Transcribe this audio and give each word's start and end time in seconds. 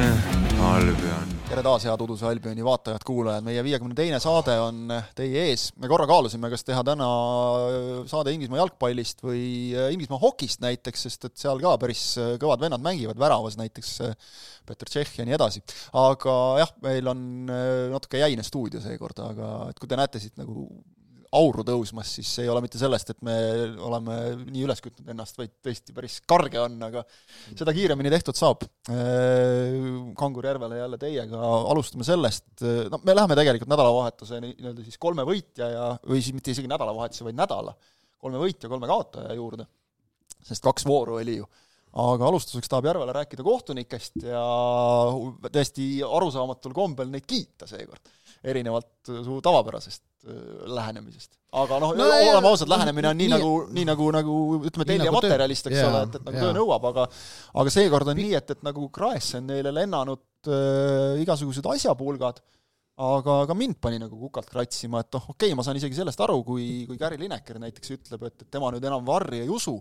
Albion. 0.00 1.28
tere 1.48 1.62
taas, 1.66 1.84
head 1.84 2.02
Uduse 2.04 2.24
Albioni 2.28 2.62
vaatajad-kuulajad, 2.64 3.44
meie 3.44 3.60
viiekümne 3.66 3.96
teine 3.98 4.20
saade 4.22 4.54
on 4.62 4.92
teie 5.18 5.42
ees. 5.50 5.66
me 5.82 5.90
korra 5.90 6.06
kaalusime, 6.08 6.48
kas 6.52 6.64
teha 6.64 6.80
täna 6.86 7.08
saade 8.08 8.32
Inglismaa 8.32 8.62
jalgpallist 8.62 9.20
või 9.26 9.42
Inglismaa 9.92 10.20
hokist 10.22 10.62
näiteks, 10.64 11.04
sest 11.08 11.26
et 11.28 11.36
seal 11.40 11.60
ka 11.60 11.74
päris 11.82 12.04
kõvad 12.40 12.62
vennad 12.64 12.84
mängivad, 12.84 13.18
väravas 13.20 13.58
näiteks 13.60 13.92
Peeter 14.68 14.88
Tšehh 14.88 15.20
ja 15.20 15.28
nii 15.28 15.36
edasi. 15.36 15.64
aga 16.00 16.36
jah, 16.62 16.72
meil 16.86 17.12
on 17.12 17.26
natuke 17.92 18.22
jäine 18.22 18.46
stuudio 18.46 18.80
seekord, 18.84 19.20
aga 19.26 19.52
et 19.72 19.82
kui 19.82 19.90
te 19.90 20.00
näete 20.00 20.22
siit 20.22 20.40
nagu 20.40 20.68
auru 21.36 21.62
tõusmas, 21.66 22.10
siis 22.16 22.30
ei 22.42 22.48
ole 22.50 22.62
mitte 22.64 22.78
sellest, 22.80 23.12
et 23.12 23.20
me 23.26 23.34
oleme 23.86 24.16
nii 24.50 24.64
üles 24.66 24.82
kütnud 24.82 25.12
ennast, 25.12 25.36
vaid 25.38 25.52
tõesti 25.62 25.94
päris 25.94 26.18
karge 26.28 26.58
on, 26.58 26.74
aga 26.88 27.04
seda 27.54 27.74
kiiremini 27.76 28.10
tehtud 28.10 28.38
saab. 28.38 28.64
Äh, 28.90 29.76
Kangur 30.18 30.48
Järvele 30.50 30.80
jälle 30.80 30.98
teiega, 31.00 31.40
alustame 31.70 32.06
sellest, 32.06 32.64
no 32.90 33.00
me 33.06 33.14
läheme 33.14 33.38
tegelikult 33.38 33.70
nädalavahetuse 33.70 34.42
nii-öelda 34.42 34.86
siis 34.86 34.98
kolme 35.02 35.26
võitja 35.28 35.70
ja, 35.70 35.86
või 36.02 36.18
siis 36.18 36.34
mitte 36.34 36.54
isegi 36.54 36.70
nädalavahetuse, 36.70 37.26
vaid 37.28 37.38
nädala, 37.38 37.76
kolme 38.18 38.42
võitja, 38.42 38.70
kolme 38.72 38.90
kaotaja 38.90 39.38
juurde, 39.38 39.68
sest 40.50 40.66
kaks 40.66 40.88
vooru 40.88 41.20
oli 41.20 41.38
ju. 41.38 41.50
Aga 42.00 42.28
alustuseks 42.28 42.70
tahab 42.70 42.86
Järvele 42.86 43.14
rääkida 43.14 43.42
kohtunikest 43.42 44.20
ja 44.22 44.42
täiesti 45.50 45.88
arusaamatul 46.06 46.74
kombel 46.74 47.10
neid 47.10 47.26
kiita 47.26 47.66
seekord, 47.66 48.12
erinevalt 48.44 49.10
su 49.24 49.40
tavapärasest 49.44 50.04
Äh, 50.20 50.68
lähenemisest. 50.68 51.38
aga 51.50 51.78
noh 51.80 51.94
no, 51.96 52.04
no, 52.04 52.16
oleme 52.30 52.48
ausad, 52.50 52.68
lähenemine 52.68 53.08
on 53.08 53.16
nii, 53.16 53.28
nii 53.30 53.38
nagu, 53.40 53.52
nii 53.72 53.84
nagu, 53.88 54.08
nagu 54.12 54.34
ütleme, 54.68 54.84
tellija 54.84 55.08
nagu 55.08 55.22
eks 55.24 55.70
yeah, 55.72 55.88
ole, 55.88 56.02
et, 56.04 56.18
et 56.18 56.26
nagu 56.26 56.36
yeah. 56.36 56.44
töö 56.44 56.56
nõuab, 56.58 56.84
aga 56.90 57.06
aga 57.62 57.72
seekord 57.72 58.10
on 58.12 58.20
nii, 58.20 58.34
et, 58.36 58.52
et 58.52 58.66
nagu 58.66 58.84
Kraes 58.92 59.30
on 59.38 59.48
neile 59.48 59.72
lennanud 59.72 60.52
äh, 60.52 61.22
igasugused 61.24 61.64
asjapulgad, 61.72 62.42
aga 63.00 63.38
ka 63.48 63.56
mind 63.56 63.80
pani 63.80 64.02
nagu 64.02 64.20
kukalt 64.26 64.52
kratsima, 64.52 65.00
et 65.00 65.16
noh, 65.16 65.30
okei 65.32 65.48
okay,, 65.48 65.56
ma 65.56 65.64
saan 65.64 65.80
isegi 65.80 65.96
sellest 65.96 66.20
aru, 66.28 66.36
kui, 66.44 66.68
kui 66.90 67.00
Gary 67.00 67.16
Lineker 67.24 67.56
näiteks 67.64 67.96
ütleb, 67.96 68.28
et, 68.28 68.44
et 68.44 68.52
tema 68.52 68.68
nüüd 68.76 68.84
enam 68.92 69.08
varri 69.08 69.40
ei 69.46 69.48
usu, 69.48 69.78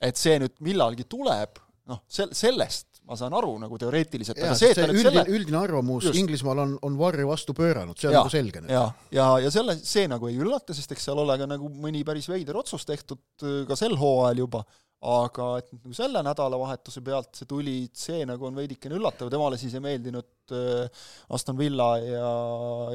et 0.00 0.16
see 0.16 0.40
nüüd 0.40 0.56
millalgi 0.64 1.04
tuleb, 1.04 1.60
noh, 1.92 2.00
sel-, 2.08 2.32
sellest 2.32 2.95
ma 3.06 3.16
saan 3.18 3.34
aru 3.38 3.52
nagu 3.62 3.78
teoreetiliselt, 3.78 4.38
aga 4.42 4.54
see, 4.58 4.72
et 4.72 4.80
ta 4.80 4.86
nüüd 4.90 4.98
üldine, 4.98 5.12
selle 5.22 5.38
üldine 5.38 5.60
arvamus 5.60 6.08
just. 6.08 6.18
Inglismaal 6.18 6.62
on, 6.64 6.72
on 6.86 6.96
varri 6.98 7.26
vastu 7.28 7.54
pööranud, 7.56 7.98
see 7.98 8.10
on 8.10 8.16
ja, 8.16 8.22
nagu 8.24 8.32
selge. 8.32 8.62
ja, 8.72 8.86
ja, 9.14 9.26
ja 9.44 9.52
selle, 9.54 9.76
see 9.78 10.08
nagu 10.10 10.30
ei 10.30 10.40
üllata, 10.42 10.74
sest 10.76 10.96
eks 10.96 11.06
seal 11.08 11.20
ole 11.22 11.36
ka 11.38 11.46
nagu 11.50 11.70
mõni 11.70 12.02
päris 12.06 12.26
veider 12.30 12.58
otsus 12.58 12.86
tehtud 12.88 13.46
äh, 13.46 13.62
ka 13.68 13.78
sel 13.78 13.94
hooajal 14.00 14.42
juba, 14.42 14.64
aga 15.06 15.46
et 15.60 15.68
nagu 15.76 15.94
selle 15.94 16.22
nädalavahetuse 16.26 17.02
pealt 17.06 17.38
see 17.38 17.46
tuli, 17.50 17.76
see 17.94 18.24
nagu 18.26 18.48
on 18.48 18.58
veidikene 18.58 18.98
üllatav, 18.98 19.30
temale 19.30 19.60
siis 19.60 19.76
ei 19.78 19.84
meeldinud 19.84 20.56
äh, 20.56 21.06
Aston 21.36 21.60
Villa 21.60 21.92
ja, 22.02 22.32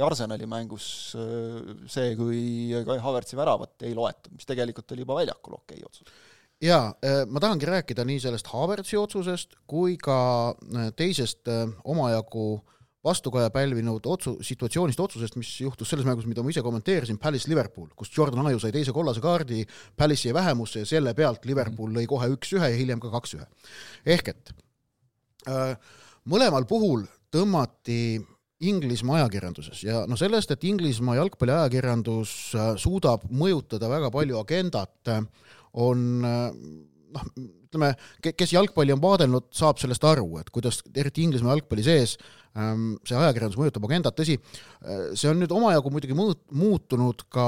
ja 0.02 0.09
Arsenali 0.09 0.50
mängus 0.50 0.89
äh, 1.16 1.88
see, 1.88 2.17
kui 2.20 2.44
Kai 2.88 3.00
Havertzi 3.00 3.39
väravat 3.39 3.88
ei 3.88 3.95
loetud, 3.95 4.36
mis 4.36 4.50
tegelikult 4.50 4.92
oli 4.92 5.08
juba 5.08 5.22
väljakul 5.22 5.56
okei 5.62 5.80
okay 5.80 5.88
otsus 5.88 6.20
jaa, 6.62 6.92
äh, 7.04 7.22
ma 7.28 7.42
tahangi 7.42 7.66
rääkida 7.66 8.06
nii 8.06 8.20
sellest 8.22 8.50
Havertzi 8.54 8.98
otsusest 9.00 9.56
kui 9.70 9.98
ka 10.02 10.17
äh, 10.52 10.92
teisest 10.98 11.50
äh, 11.50 11.66
omajagu 11.84 12.62
vastukaja 13.04 13.50
pälvinud 13.50 14.06
otsu-, 14.06 14.38
situatsioonist, 14.45 15.00
otsusest, 15.00 15.36
mis 15.39 15.50
juhtus 15.64 15.89
selles 15.89 16.06
mängus, 16.06 16.28
mida 16.30 16.44
ma 16.45 16.52
ise 16.54 16.62
kommenteerisin, 16.62 17.17
Palace 17.22 17.50
Liverpool, 17.50 17.88
kus 17.98 18.12
Jordan 18.17 18.45
Aju 18.45 18.59
sai 18.62 18.73
teise 18.76 18.94
kollase 18.94 19.23
kaardi, 19.23 19.64
Palace 19.98 20.30
jäi 20.30 20.36
vähemusse 20.38 20.84
ja 20.84 20.89
selle 20.89 21.16
pealt 21.17 21.48
Liverpool 21.50 21.95
lõi 21.95 22.06
kohe 22.09 22.30
üks-ühe 22.36 22.70
ja 22.70 22.78
hiljem 22.78 23.02
ka 23.02 23.09
kaks-ühe. 23.16 23.48
ehk 24.06 24.30
et 24.36 24.54
äh, 25.50 25.73
mõlemal 26.30 26.70
puhul 26.70 27.08
tõmmati 27.34 28.22
Inglismaa 28.62 29.23
ajakirjanduses 29.23 29.80
ja 29.82 30.04
noh, 30.05 30.20
sellest, 30.20 30.52
et 30.54 30.64
Inglismaa 30.70 31.16
jalgpalliajakirjandus 31.17 32.33
suudab 32.78 33.23
mõjutada 33.33 33.89
väga 33.89 34.11
palju 34.14 34.38
agendat 34.38 35.10
äh, 35.10 35.23
on 35.73 36.23
noh, 37.11 37.26
ütleme, 37.71 37.93
kes 38.23 38.54
jalgpalli 38.54 38.93
on 38.95 39.02
vaadelnud, 39.04 39.48
saab 39.55 39.80
sellest 39.82 40.04
aru, 40.08 40.27
et 40.42 40.49
kuidas 40.54 40.82
eriti 40.98 41.23
Inglismaa 41.26 41.55
jalgpalli 41.55 41.86
sees 41.86 42.17
ähm, 42.58 42.95
see 43.08 43.17
ajakirjandus 43.17 43.59
mõjutab 43.59 43.87
agendat, 43.87 44.17
tõsi, 44.17 44.37
äh, 44.83 45.11
see 45.15 45.31
on 45.31 45.39
nüüd 45.42 45.54
omajagu 45.55 45.93
muidugi 45.93 46.17
muut-, 46.17 46.43
muutunud 46.58 47.26
ka 47.31 47.45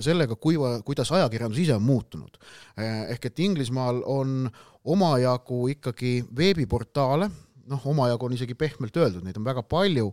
sellega, 0.00 0.38
kui, 0.40 0.58
kuidas 0.86 1.12
ajakirjandus 1.16 1.60
ise 1.64 1.76
on 1.76 1.84
muutunud. 1.86 2.40
Äh, 2.76 3.12
ehk 3.16 3.30
et 3.30 3.44
Inglismaal 3.46 4.02
on 4.08 4.46
omajagu 4.86 5.66
ikkagi 5.74 6.18
veebiportaale, 6.36 7.30
noh, 7.66 7.88
omajagu 7.92 8.28
on 8.28 8.36
isegi 8.36 8.56
pehmelt 8.58 8.96
öeldud, 8.96 9.24
neid 9.26 9.38
on 9.40 9.46
väga 9.46 9.64
palju 9.66 10.12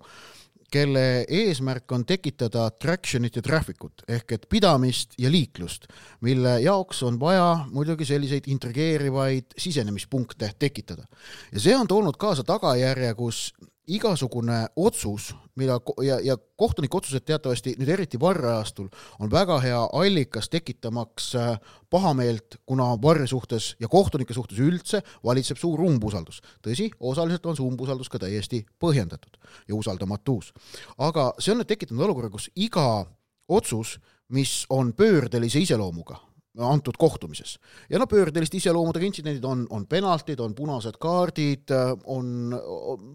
kelle 0.73 1.25
eesmärk 1.29 1.91
on 1.93 2.05
tekitada 2.09 2.69
traction'it 2.81 3.37
ja 3.37 3.43
traffic 3.45 3.83
ut 3.85 4.05
ehk 4.09 4.33
et 4.37 4.47
pidamist 4.49 5.13
ja 5.21 5.31
liiklust, 5.31 5.85
mille 6.25 6.57
jaoks 6.63 7.03
on 7.07 7.19
vaja 7.21 7.65
muidugi 7.71 8.07
selliseid 8.09 8.49
intrigeerivaid 8.49 9.53
sisenemispunkte 9.57 10.51
tekitada. 10.59 11.05
ja 11.51 11.59
see 11.59 11.77
on 11.77 11.87
toonud 11.87 12.17
kaasa 12.17 12.43
tagajärje, 12.43 13.13
kus 13.13 13.51
igasugune 13.87 14.67
otsus, 14.75 15.33
mida 15.55 15.79
ja, 16.03 16.19
ja 16.23 16.37
kohtuniku 16.57 16.97
otsused 16.97 17.25
teatavasti 17.27 17.75
nüüd 17.79 17.89
eriti 17.95 18.19
varreajastul 18.19 18.87
on 19.19 19.31
väga 19.31 19.59
hea 19.63 19.81
allikas 19.99 20.49
tekitamaks 20.49 21.33
äh, 21.35 21.57
pahameelt, 21.91 22.59
kuna 22.65 22.93
varri 23.01 23.27
suhtes 23.27 23.73
ja 23.79 23.87
kohtunike 23.91 24.33
suhtes 24.33 24.59
üldse 24.63 25.03
valitseb 25.23 25.59
suur 25.59 25.83
umbusaldus. 25.83 26.41
tõsi, 26.63 26.89
osaliselt 26.99 27.45
on 27.45 27.59
see 27.59 27.67
umbusaldus 27.67 28.09
ka 28.09 28.21
täiesti 28.23 28.63
põhjendatud 28.79 29.37
ja 29.67 29.75
usaldamatus. 29.75 30.53
aga 30.97 31.33
see 31.39 31.51
on 31.51 31.61
nüüd 31.61 31.71
tekitanud 31.73 32.07
olukorra, 32.07 32.29
kus 32.29 32.49
iga 32.55 33.05
otsus, 33.47 33.97
mis 34.29 34.63
on 34.69 34.93
pöördelise 34.93 35.59
iseloomuga, 35.59 36.21
antud 36.59 36.97
kohtumises. 36.97 37.59
ja 37.89 37.99
no 37.99 38.07
pöördeliste 38.07 38.57
iseloomudega 38.57 39.05
intsidendid 39.05 39.43
on, 39.43 39.65
on 39.69 39.87
penaltid, 39.87 40.39
on 40.39 40.53
punased 40.55 40.97
kaardid, 41.01 41.73
on, 42.05 42.53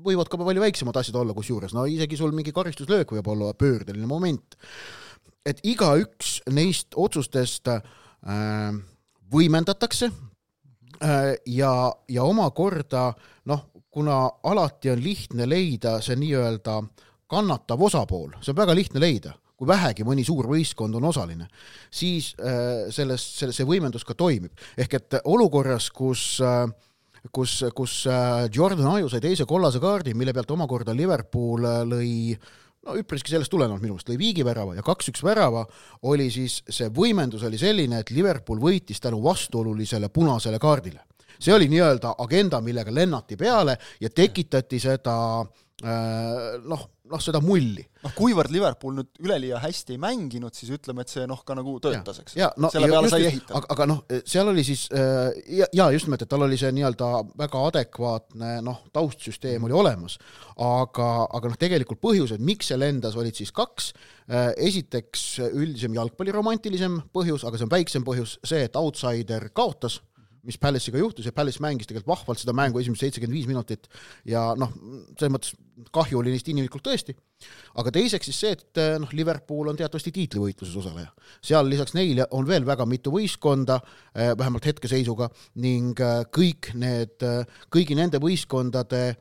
võivad 0.04 0.31
ka 0.31 0.41
palju 0.41 0.62
väiksemad 0.62 0.97
asjad 0.99 1.21
olla 1.21 1.34
kusjuures, 1.37 1.75
no 1.75 1.87
isegi 1.87 2.19
sul 2.19 2.34
mingi 2.34 2.53
karistuslöök 2.53 3.15
võib 3.15 3.31
olla 3.31 3.53
pöördeline 3.54 4.06
moment. 4.06 4.56
et 5.47 5.60
igaüks 5.62 6.41
neist 6.50 6.94
otsustest 6.97 7.69
äh, 7.71 8.75
võimendatakse 9.32 10.10
äh, 10.10 11.34
ja, 11.47 11.93
ja 12.09 12.25
omakorda 12.25 13.12
noh, 13.47 13.69
kuna 13.91 14.28
alati 14.43 14.91
on 14.91 15.03
lihtne 15.03 15.47
leida 15.49 16.00
see 16.03 16.19
nii-öelda 16.19 16.82
kannatav 17.28 17.82
osapool, 17.82 18.32
see 18.43 18.50
on 18.50 18.65
väga 18.65 18.75
lihtne 18.75 19.00
leida 19.00 19.38
kui 19.58 19.69
vähegi 19.69 20.06
mõni 20.06 20.22
suur 20.26 20.46
võistkond 20.46 20.94
on 20.94 21.08
osaline, 21.10 21.48
siis 21.91 22.30
äh, 22.38 22.86
selles, 22.94 23.24
selle, 23.41 23.56
see 23.56 23.66
võimendus 23.66 24.06
ka 24.06 24.14
toimib. 24.14 24.52
ehk 24.78 24.94
et 25.00 25.19
olukorras, 25.24 25.91
kus 25.91 26.38
äh, 26.44 26.69
kus, 27.34 27.64
kus 27.74 28.04
äh, 28.06 28.46
Jordan 28.54 28.94
Aju 28.94 29.10
sai 29.10 29.20
teise 29.24 29.46
kollase 29.48 29.82
kaardi, 29.82 30.14
mille 30.14 30.32
pealt 30.32 30.54
omakorda 30.54 30.94
Liverpool 30.94 31.66
lõi 31.91 32.38
no 32.86 32.94
üpriski 32.98 33.32
sellest 33.32 33.50
tulenevalt 33.52 33.82
minu 33.82 33.96
meelest 33.96 34.10
lõi 34.12 34.19
viigivärava 34.20 34.78
ja 34.78 34.84
kaks-üks 34.86 35.24
värava, 35.26 35.64
oli 36.08 36.28
siis 36.32 36.60
see 36.64 36.90
võimendus 36.94 37.44
oli 37.48 37.58
selline, 37.60 38.02
et 38.02 38.12
Liverpool 38.14 38.62
võitis 38.62 39.02
tänu 39.02 39.20
vastuolulisele 39.25 40.08
punasele 40.14 40.60
kaardile. 40.62 41.02
See 41.39 41.55
oli 41.55 41.69
nii-öelda 41.72 42.15
agenda, 42.25 42.61
millega 42.65 42.94
lennati 42.94 43.37
peale 43.37 43.78
ja 44.00 44.11
tekitati 44.11 44.81
seda 44.83 45.16
noh 45.78 46.89
noh, 47.09 47.21
seda 47.22 47.41
mulli. 47.43 47.83
noh, 48.05 48.12
kuivõrd 48.16 48.53
Liverpool 48.55 48.97
nüüd 48.99 49.21
üleliia 49.25 49.59
hästi 49.62 49.97
ei 49.97 50.00
mänginud, 50.03 50.55
siis 50.56 50.71
ütleme, 50.75 51.05
et 51.05 51.12
see 51.12 51.25
noh, 51.28 51.41
ka 51.47 51.56
nagu 51.59 51.77
töötas, 51.83 52.21
eks. 52.22 52.37
No, 52.61 52.71
selle 52.72 52.91
peale 52.91 53.11
sai 53.12 53.28
ehitada. 53.28 53.61
aga, 53.61 53.71
aga 53.75 53.87
noh, 53.91 54.03
seal 54.28 54.50
oli 54.53 54.65
siis 54.67 54.87
äh, 54.94 55.31
ja, 55.61 55.69
ja 55.77 55.88
just 55.94 56.09
nimelt, 56.09 56.25
et 56.25 56.31
tal 56.31 56.44
oli 56.47 56.58
see 56.61 56.70
nii-öelda 56.76 57.11
väga 57.38 57.62
adekvaatne 57.70 58.52
noh, 58.67 58.82
taustsüsteem 58.94 59.69
oli 59.69 59.76
olemas, 59.79 60.19
aga, 60.62 61.08
aga 61.38 61.52
noh, 61.52 61.58
tegelikult 61.61 62.02
põhjused, 62.05 62.43
miks 62.44 62.73
see 62.73 62.81
lendas, 62.81 63.19
olid 63.19 63.38
siis 63.38 63.55
kaks, 63.55 63.93
äh, 64.29 64.50
esiteks 64.69 65.29
üldisem 65.49 65.97
jalgpalliromantilisem 65.99 67.00
põhjus, 67.14 67.47
aga 67.49 67.58
see 67.58 67.69
on 67.69 67.75
väiksem 67.75 68.06
põhjus, 68.06 68.38
see, 68.47 68.67
et 68.69 68.79
outsider 68.79 69.50
kaotas 69.55 70.00
mis 70.49 70.59
Palace'iga 70.61 71.00
juhtus 71.03 71.29
ja 71.29 71.35
Palace 71.37 71.62
mängis 71.62 71.89
tegelikult 71.89 72.15
vahvalt 72.15 72.41
seda 72.41 72.55
mängu 72.56 72.81
esimesed 72.81 73.06
seitsekümmend 73.06 73.37
viis 73.37 73.49
minutit 73.50 73.89
ja 74.29 74.50
noh, 74.59 74.73
selles 75.19 75.35
mõttes 75.35 75.56
kahju 75.95 76.19
oli 76.21 76.33
neist 76.35 76.49
inimlikult 76.50 76.83
tõesti, 76.89 77.15
aga 77.79 77.93
teiseks 77.95 78.31
siis 78.31 78.41
see, 78.43 78.55
et 78.56 78.81
noh, 79.03 79.11
Liverpool 79.15 79.71
on 79.71 79.79
teatavasti 79.79 80.12
tiitlivõitluses 80.15 80.77
osaleja. 80.81 81.12
seal 81.45 81.69
lisaks 81.69 81.95
neile 81.95 82.27
on 82.35 82.49
veel 82.49 82.67
väga 82.67 82.87
mitu 82.87 83.12
võistkonda, 83.15 83.79
eh, 84.15 84.33
vähemalt 84.39 84.67
hetkeseisuga, 84.67 85.31
ning 85.62 86.00
eh, 86.00 86.25
kõik 86.35 86.73
need, 86.75 87.17
eh, 87.23 87.45
kõigi 87.71 87.97
nende 87.99 88.19
võistkondade 88.19 89.17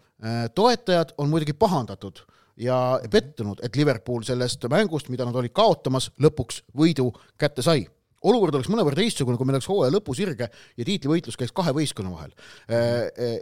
toetajad 0.57 1.11
on 1.21 1.29
muidugi 1.29 1.53
pahandatud 1.53 2.23
ja 2.57 2.99
pettunud, 3.11 3.59
et 3.61 3.75
Liverpool 3.75 4.23
sellest 4.25 4.65
mängust, 4.65 5.11
mida 5.13 5.27
nad 5.27 5.35
olid 5.37 5.53
kaotamas, 5.53 6.09
lõpuks 6.17 6.63
võidu 6.73 7.11
kätte 7.37 7.61
sai 7.61 7.85
olukord 8.27 8.57
oleks 8.57 8.71
mõnevõrra 8.71 8.99
teistsugune, 8.99 9.39
kui 9.39 9.47
meil 9.47 9.59
oleks 9.59 9.69
hooaja 9.71 9.93
lõpusirge 9.95 10.49
ja 10.49 10.87
tiitlivõitlus 10.87 11.39
käiks 11.39 11.55
kahe 11.55 11.73
võistkonna 11.75 12.11
vahel. 12.13 12.35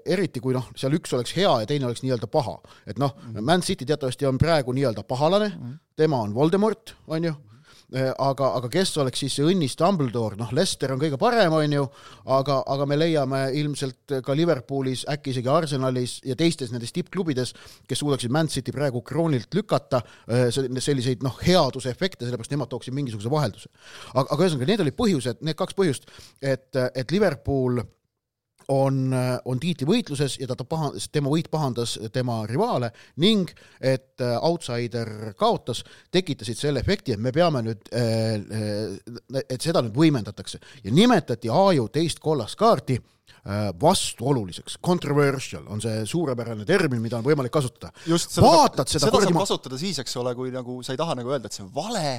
Eriti 0.05 0.43
kui 0.43 0.55
noh, 0.55 0.69
seal 0.77 0.95
üks 0.97 1.13
oleks 1.17 1.35
hea 1.37 1.51
ja 1.63 1.69
teine 1.69 1.89
oleks 1.89 2.05
nii-öelda 2.05 2.29
paha. 2.31 2.59
et 2.85 3.01
noh, 3.01 3.15
Man 3.41 3.65
City 3.65 3.85
teatavasti 3.85 4.29
on 4.29 4.39
praegu 4.41 4.75
nii-öelda 4.75 5.03
pahalane, 5.07 5.51
tema 5.97 6.21
on 6.21 6.35
Voldemort, 6.35 6.95
on 7.07 7.29
ju 7.31 7.35
Äh, 7.35 7.54
aga, 7.93 8.49
aga 8.57 8.69
kes 8.71 8.95
oleks 9.01 9.21
siis 9.23 9.35
see 9.37 9.45
õnnis 9.45 9.75
Dumbledore, 9.79 10.37
noh, 10.39 10.51
Lester 10.55 10.93
on 10.93 11.01
kõige 11.01 11.19
parem, 11.21 11.53
on 11.53 11.75
ju, 11.75 11.85
aga, 12.37 12.59
aga 12.73 12.87
me 12.89 12.97
leiame 12.97 13.41
ilmselt 13.59 14.15
ka 14.25 14.35
Liverpoolis, 14.37 15.05
äkki 15.11 15.33
isegi 15.35 15.51
Arsenalis 15.51 16.17
ja 16.25 16.37
teistes 16.39 16.73
nendes 16.73 16.93
tippklubides, 16.95 17.53
kes 17.87 18.01
suudaksid 18.01 18.33
Man 18.33 18.49
City 18.51 18.73
praegu 18.75 19.03
kroonilt 19.05 19.53
lükata, 19.55 20.01
äh, 20.29 20.47
selliseid 20.51 21.25
noh, 21.25 21.37
headusefekte, 21.45 22.25
sellepärast 22.25 22.55
nemad 22.55 22.71
tooksid 22.71 22.95
mingisuguse 22.97 23.31
vahelduse. 23.31 23.69
aga, 24.13 24.27
aga 24.29 24.41
ühesõnaga, 24.43 24.71
need 24.71 24.85
olid 24.85 24.97
põhjused, 24.97 25.43
need 25.45 25.59
kaks 25.59 25.77
põhjust, 25.77 26.09
et, 26.41 26.71
et 26.73 27.13
Liverpool 27.13 27.83
on, 28.71 29.13
on 29.45 29.59
tiitlivõitluses 29.61 30.39
ja 30.41 30.47
ta, 30.49 30.57
ta 30.59 30.67
paha, 30.67 30.91
tema 31.11 31.31
võit 31.31 31.49
pahandas 31.51 31.97
tema 32.13 32.41
rivaale 32.49 32.91
ning 33.21 33.51
et 33.81 34.21
äh, 34.23 34.35
outsider 34.41 35.33
kaotas, 35.39 35.83
tekitasid 36.11 36.59
selle 36.59 36.83
efekti, 36.83 37.15
et 37.15 37.21
me 37.21 37.33
peame 37.35 37.63
nüüd, 37.65 37.89
äh, 37.95 38.35
äh, 38.35 39.43
et 39.43 39.61
seda 39.61 39.83
nüüd 39.85 39.97
võimendatakse. 39.97 40.61
Ja 40.83 40.93
nimetati 40.93 41.51
Aaju 41.51 41.89
teist 41.93 42.23
kollast 42.23 42.59
kaarti 42.59 42.99
vastuoluliseks, 43.77 44.79
controversial 44.81 45.67
on 45.69 45.81
see 45.81 45.99
suurepärane 46.09 46.65
termin, 46.65 46.97
mida 47.01 47.19
on 47.19 47.25
võimalik 47.27 47.53
kasutada. 47.53 47.91
seda, 48.01 48.41
Vaatad 48.41 48.89
seda, 48.89 49.05
seda 49.05 49.21
saab 49.21 49.37
kasutada 49.37 49.77
siis, 49.77 49.99
eks 50.01 50.17
ole, 50.17 50.33
kui 50.37 50.49
nagu 50.53 50.79
sa 50.85 50.95
ei 50.95 50.97
taha 50.97 51.13
nagu 51.19 51.29
öelda, 51.29 51.51
et 51.51 51.53
see 51.53 51.61
on 51.61 51.69
vale 51.75 52.15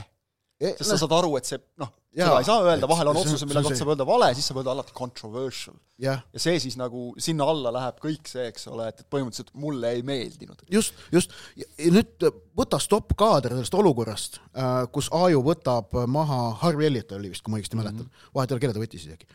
sest 0.60 0.88
sa 0.88 0.96
saad 1.00 1.12
aru, 1.18 1.34
et 1.36 1.48
see 1.48 1.58
noh, 1.80 1.90
seda 2.16 2.38
ei 2.40 2.46
saa 2.48 2.62
öelda, 2.64 2.88
vahel 2.88 3.10
on 3.10 3.18
otsused, 3.20 3.48
mille 3.48 3.62
kohta 3.64 3.78
saab 3.78 3.90
öelda 3.92 4.06
vale, 4.08 4.28
siis 4.36 4.48
saab 4.48 4.60
öelda 4.62 4.72
alati 4.72 4.94
controversial. 4.96 5.76
ja 6.00 6.16
see 6.32 6.58
siis 6.62 6.78
nagu 6.80 7.10
sinna 7.22 7.48
alla 7.52 7.72
läheb 7.76 8.00
kõik 8.02 8.30
see, 8.30 8.46
eks 8.50 8.68
ole, 8.72 8.88
et, 8.90 9.02
et 9.02 9.08
põhimõtteliselt 9.12 9.52
mulle 9.60 9.92
ei 9.98 10.04
meeldinud. 10.06 10.64
just, 10.72 10.96
just, 11.12 11.34
ja 11.60 11.68
nüüd 11.92 12.28
võta 12.56 12.80
stopp-kaader 12.82 13.56
sellest 13.58 13.76
olukorrast, 13.76 14.40
äh, 14.56 14.78
kus 14.92 15.10
Aaju 15.16 15.44
võtab 15.44 15.96
maha, 16.08 16.40
Harvey 16.62 16.88
Elliot 16.88 17.12
oli 17.18 17.34
vist, 17.34 17.44
kui 17.44 17.52
ma 17.52 17.60
õigesti 17.60 17.80
mäletan 17.80 18.06
mm 18.06 18.08
-hmm., 18.08 18.32
vahet 18.38 18.50
ei 18.50 18.56
ole, 18.56 18.64
kelle 18.64 18.78
ta 18.78 18.84
võttis 18.84 19.04
isegi. 19.08 19.28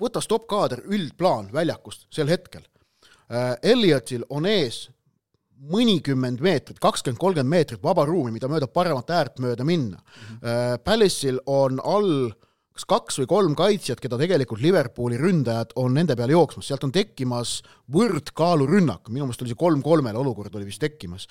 võta 0.00 0.24
stopp-kaader, 0.24 0.84
üldplaan 0.88 1.52
väljakust 1.52 2.08
sel 2.10 2.28
hetkel. 2.32 2.64
Äh, 3.28 3.52
Elliotil 3.62 4.24
on 4.30 4.46
ees 4.46 4.86
mõnikümmend 5.74 6.42
meetrit, 6.44 6.78
kakskümmend, 6.82 7.20
kolmkümmend 7.20 7.50
meetrit 7.50 7.82
vaba 7.84 8.04
ruumi, 8.08 8.34
mida 8.34 8.50
mööda 8.50 8.68
paremat 8.68 9.10
äärt 9.10 9.38
mööda 9.40 9.64
minna 9.64 10.00
mm. 10.00 10.38
-hmm. 10.40 10.82
Palace'il 10.84 11.40
on 11.46 11.80
all 11.84 12.32
kas 12.74 12.86
kaks 12.90 13.20
või 13.22 13.28
kolm 13.30 13.52
kaitsjat, 13.54 14.00
keda 14.02 14.18
tegelikult 14.18 14.60
Liverpooli 14.60 15.18
ründajad 15.20 15.76
on 15.78 15.94
nende 15.94 16.16
peale 16.18 16.34
jooksmas, 16.34 16.66
sealt 16.66 16.82
on 16.84 16.92
tekkimas 16.92 17.60
võrdkaalurünnak, 17.94 19.12
minu 19.12 19.28
meelest 19.28 19.44
oli 19.44 19.52
see 19.52 19.60
kolm-kolmele 19.60 20.18
olukord 20.18 20.54
oli 20.58 20.66
vist 20.66 20.82
tekkimas 20.82 21.28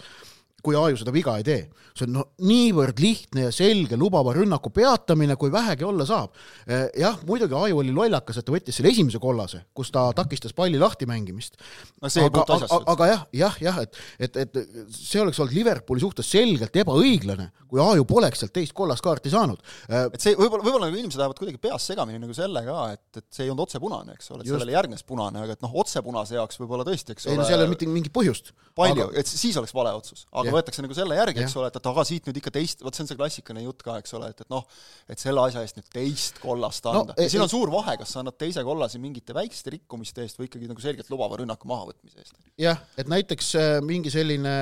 kui 0.64 0.78
Aaju 0.80 1.00
seda 1.00 1.14
viga 1.14 1.36
ei 1.40 1.46
tee. 1.46 1.64
see 1.94 2.08
on 2.08 2.16
no 2.16 2.24
niivõrd 2.42 2.98
lihtne 3.04 3.44
ja 3.46 3.52
selge 3.54 3.98
lubava 4.00 4.32
rünnaku 4.34 4.72
peatamine, 4.74 5.36
kui 5.38 5.52
vähegi 5.54 5.86
olla 5.86 6.08
saab. 6.10 6.32
Eh, 6.66 6.88
jah, 7.04 7.20
muidugi 7.28 7.54
Aaju 7.54 7.82
oli 7.84 7.94
lollakas, 7.94 8.40
et 8.40 8.48
ta 8.48 8.56
võttis 8.56 8.80
selle 8.80 8.90
esimese 8.90 9.22
kollase, 9.22 9.62
kus 9.78 9.92
ta 9.94 10.08
takistas 10.18 10.56
palli 10.58 10.80
lahti 10.82 11.06
mängimist. 11.10 11.60
no 12.02 12.10
see 12.10 12.24
ei 12.26 12.34
puutu 12.34 12.56
asjasse. 12.56 12.80
aga 12.96 13.10
jah, 13.12 13.26
jah, 13.38 13.60
jah, 13.62 13.82
et, 13.84 14.00
et, 14.20 14.40
et 14.42 14.58
see 14.96 15.22
oleks 15.22 15.42
olnud 15.44 15.54
Liverpooli 15.54 16.02
suhtes 16.02 16.32
selgelt 16.34 16.82
ebaõiglane, 16.82 17.52
kui 17.70 17.84
Aaju 17.84 18.08
poleks 18.10 18.42
sealt 18.42 18.56
teist 18.58 18.74
kollast 18.74 19.06
kaarti 19.06 19.30
saanud. 19.34 19.62
Eh, 19.90 20.08
et 20.08 20.24
see 20.24 20.34
võib-olla, 20.40 20.66
võib-olla 20.66 20.90
nagu 20.90 20.98
inimesed 20.98 21.22
ajavad 21.22 21.44
kuidagi 21.44 21.62
peas 21.62 21.86
segamini 21.92 22.24
nagu 22.24 22.34
selle 22.34 22.66
ka, 22.66 22.80
et, 22.98 23.22
et 23.22 23.28
see 23.30 23.46
ei 23.46 23.54
olnud 23.54 23.68
otsepunane, 23.68 24.18
eks 24.18 24.34
ole, 24.34 24.42
et 24.42 24.50
sellele 24.50 24.74
järgnes 24.80 25.06
punane, 25.06 25.46
aga 25.46 25.60
et 25.60 25.62
noh, 25.62 25.78
otsepunase 25.84 26.40
jaoks 26.40 26.58
võib-olla 26.64 26.88
tõesti, 26.90 27.14
eks 27.14 27.28
ole. 27.28 27.36
ei 27.36 27.44
no 27.44 27.46
seal 27.46 27.60
ei 27.60 27.68
ole 27.68 27.76
mitte 27.76 27.92
mingit 27.92 28.16
põhjust. 28.16 28.54
palju 28.74 29.12
et 29.20 29.30
siis 29.30 29.58
oleks 29.60 29.74
vale 29.76 29.94
otsus, 29.98 30.26
aga 30.32 30.53
võetakse 30.56 30.84
nagu 30.86 30.98
selle 30.98 31.18
järgi, 31.18 31.44
eks 31.44 31.56
ole, 31.60 31.70
et, 31.72 31.80
et 31.80 31.90
aga 31.92 32.06
siit 32.08 32.28
nüüd 32.30 32.40
ikka 32.42 32.54
teist, 32.56 32.84
vot 32.86 32.96
see 32.96 33.06
on 33.06 33.10
see 33.12 33.20
klassikaline 33.20 33.66
jutt 33.66 33.86
ka, 33.86 33.98
eks 34.02 34.16
ole, 34.20 34.30
et, 34.34 34.44
et 34.46 34.54
noh, 34.54 34.68
et 35.12 35.22
selle 35.22 35.44
asja 35.48 35.64
eest 35.66 35.80
nüüd 35.80 35.90
teist 35.94 36.42
kollast 36.44 36.90
anda 36.92 37.14
no,. 37.14 37.18
ja 37.18 37.32
siin 37.32 37.46
on 37.46 37.52
suur 37.52 37.72
vahe, 37.74 37.98
kas 38.02 38.14
sa 38.16 38.22
annad 38.24 38.38
teise 38.40 38.64
kollase 38.68 39.02
mingite 39.04 39.36
väikeste 39.38 39.76
rikkumiste 39.78 40.26
eest 40.26 40.40
või 40.40 40.50
ikkagi 40.50 40.70
nagu 40.72 40.84
selgelt 40.84 41.10
lubava 41.14 41.42
rünnaku 41.42 41.70
mahavõtmise 41.72 42.24
eest. 42.24 42.38
jah, 42.62 42.80
et 42.98 43.12
näiteks 43.12 43.54
äh, 43.60 43.74
mingi 43.86 44.14
selline 44.14 44.56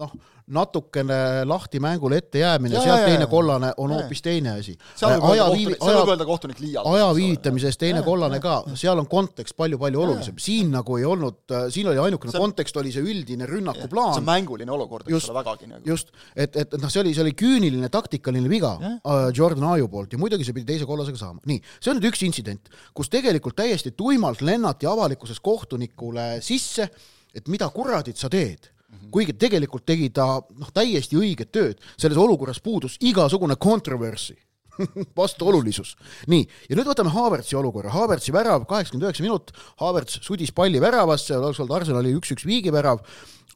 noh, 0.00 0.14
natukene 0.50 1.44
lahti 1.46 1.80
mängule 1.80 2.18
ette 2.20 2.42
jäämine, 2.42 2.80
sealt 2.82 3.04
teine 3.06 3.26
kollane 3.30 3.72
on 3.76 3.94
hoopis 3.94 4.22
teine 4.22 4.56
asi. 4.58 4.76
aja 5.02 5.46
viivi-, 5.52 5.76
aja, 5.80 6.82
aja 6.84 7.08
viivitamise 7.14 7.70
eest 7.70 7.80
teine 7.80 8.00
ja, 8.00 8.06
kollane 8.06 8.40
ja, 8.40 8.44
ka, 8.44 8.56
seal 8.78 8.98
on 8.98 9.06
kontekst 9.10 9.56
palju-palju 9.58 10.02
olulisem, 10.02 10.38
siin 10.42 10.72
nagu 10.74 10.96
ei 10.98 11.06
olnud, 11.08 11.42
äh, 11.54 11.68
siin 11.72 11.90
oli 11.92 12.02
ainukene 12.02 12.34
see, 12.34 12.42
kontekst 12.42 12.80
oli 12.82 12.92
see 12.94 13.04
üldine 13.04 13.46
rünnakuplaan. 13.50 14.14
see 14.16 14.24
on 14.24 14.28
mänguline 14.28 14.74
olukord, 14.74 15.06
eks 15.06 15.28
ole, 15.30 15.38
vägagi 15.38 15.70
nagu. 15.70 15.84
just, 15.86 16.10
et, 16.34 16.56
et 16.64 16.74
noh, 16.80 16.90
see 16.90 17.04
oli, 17.04 17.14
see 17.16 17.24
oli 17.24 17.34
küüniline 17.38 17.92
taktikaline 17.92 18.50
viga 18.50 18.74
uh, 18.80 19.28
Jordan 19.36 19.70
Aju 19.74 19.88
poolt. 19.92 20.14
Ja 20.14 20.20
muidugi 20.22 20.46
see 20.46 20.56
pidi 20.56 20.72
teise 20.72 20.88
kollasega 20.88 21.20
saama. 21.20 21.42
nii, 21.50 21.62
see 21.78 21.92
on 21.92 22.00
nüüd 22.00 22.10
üks 22.10 22.24
intsident, 22.26 22.72
kus 22.96 23.12
tegelikult 23.12 23.58
täiesti 23.60 23.94
tuimalt 23.96 24.42
lennati 24.42 24.88
avalikkuses 24.90 25.40
kohtunikule 25.44 26.32
sisse, 26.44 26.90
et 27.34 27.48
mida 27.48 27.68
kuradit 27.70 28.18
sa 28.18 28.30
teed. 28.32 28.70
Kuigi 29.10 29.34
tegelikult 29.38 29.86
tegi 29.86 30.10
ta 30.14 30.26
noh, 30.40 30.70
täiesti 30.74 31.18
õiget 31.18 31.50
tööd, 31.54 31.82
selles 31.96 32.20
olukorras 32.20 32.60
puudus 32.62 32.96
igasugune 33.00 33.56
controversy 33.60 34.36
vastuolulisus. 35.18 35.96
nii, 36.30 36.46
ja 36.70 36.78
nüüd 36.78 36.88
võtame 36.88 37.12
Havertzi 37.14 37.58
olukorra, 37.58 37.92
Havertzi 37.94 38.32
värav, 38.34 38.64
kaheksakümmend 38.70 39.08
üheksa 39.08 39.26
minut, 39.26 39.52
Havertz 39.82 40.20
sudis 40.24 40.54
palli 40.54 40.80
väravasse, 40.82 41.36
oleks 41.38 41.60
olnud 41.60 41.76
Arsenali 41.80 42.14
üks-üks 42.16 42.46
viigivärav, 42.48 43.02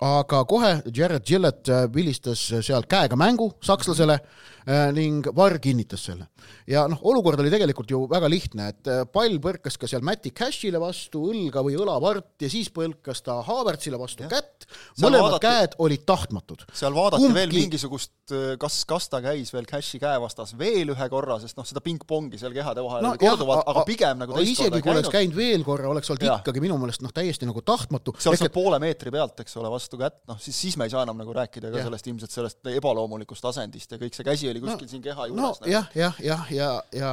aga 0.04 0.42
kohe 0.50 0.74
Jared 0.94 1.24
Gillett 1.26 1.70
vilistas 1.94 2.42
seal 2.66 2.84
käega 2.90 3.16
mängu 3.16 3.52
sakslasele. 3.64 4.18
äh, 4.20 4.53
ning 4.94 5.26
VAR 5.36 5.58
kinnitas 5.62 6.06
selle 6.08 6.28
ja 6.68 6.84
noh, 6.88 7.00
olukord 7.10 7.40
oli 7.42 7.52
tegelikult 7.52 7.90
ju 7.92 8.04
väga 8.10 8.28
lihtne, 8.30 8.68
et 8.72 8.90
äh, 8.90 9.02
pall 9.10 9.36
põrkas 9.42 9.76
ka 9.80 9.88
seal 9.90 10.04
Mati 10.06 10.32
Cashile 10.36 10.80
vastu 10.80 11.26
õlga 11.30 11.62
või 11.64 11.76
õlavart 11.80 12.44
ja 12.44 12.50
siis 12.52 12.70
põrkas 12.74 13.20
ta 13.24 13.38
Havertzile 13.44 13.98
vastu 14.00 14.24
ja. 14.24 14.30
kätt, 14.32 14.66
mõlemad 15.02 15.36
vaadati, 15.36 15.44
käed 15.44 15.76
olid 15.84 16.04
tahtmatud. 16.08 16.64
seal 16.72 16.96
vaadati 16.96 17.24
Kumbki... 17.24 17.38
veel 17.40 17.54
mingisugust, 17.58 18.14
äh, 18.32 18.54
kas, 18.60 18.80
kas 18.88 19.08
ta 19.12 19.20
käis 19.24 19.52
veel 19.54 19.68
Cashi 19.68 20.00
käe 20.02 20.20
vastas 20.22 20.54
veel 20.58 20.94
ühe 20.94 21.08
korra, 21.12 21.38
sest 21.42 21.58
noh, 21.60 21.68
seda 21.68 21.82
pingpongi 21.84 22.40
seal 22.40 22.54
kehade 22.56 22.84
vahel 22.84 23.04
no, 23.04 23.14
korduvalt, 23.20 23.66
aga 23.74 23.84
pigem 23.88 24.24
nagu 24.24 24.38
teist 24.38 24.56
isegi 24.56 24.80
kui 24.84 24.94
oleks 24.94 25.12
käinud 25.12 25.38
veel 25.38 25.66
korra, 25.66 25.90
oleks 25.92 26.12
olnud 26.14 26.28
ja. 26.28 26.38
ikkagi 26.40 26.64
minu 26.64 26.78
meelest 26.80 27.04
noh, 27.04 27.12
täiesti 27.14 27.48
nagu 27.48 27.64
tahtmatu. 27.64 28.16
seal 28.22 28.38
saab 28.40 28.54
poole 28.54 28.80
meetri 28.82 29.12
pealt, 29.14 29.44
eks 29.44 29.60
ole, 29.60 29.68
vastu 29.72 30.00
kätt, 30.00 30.22
noh 30.30 30.40
siis, 30.40 30.56
siis 30.56 30.80
me 30.80 30.88
ei 30.88 30.94
saa 30.94 31.04
enam 31.04 31.20
nagu 31.20 31.36
rääkida 31.36 31.72
ka 31.72 31.82
ja. 31.82 31.88
sellest 31.90 32.08
ilmselt 32.08 32.34
sellest 32.34 32.72
ebaloomulikust 32.74 33.52
asendist 33.52 33.92
ja 33.92 34.00
kõik 34.00 34.16
see 34.16 34.26
käsi 34.26 34.48
oli 34.54 34.64
kuskil 34.64 34.86
no, 34.86 34.92
siin 34.94 35.04
keha 35.04 35.28
juures 35.30 35.42
no, 35.42 35.52
nagu. 35.60 35.70
jah, 35.72 35.90
jah, 35.98 36.20
jah, 36.22 36.50
ja, 36.54 36.70
ja 36.94 37.12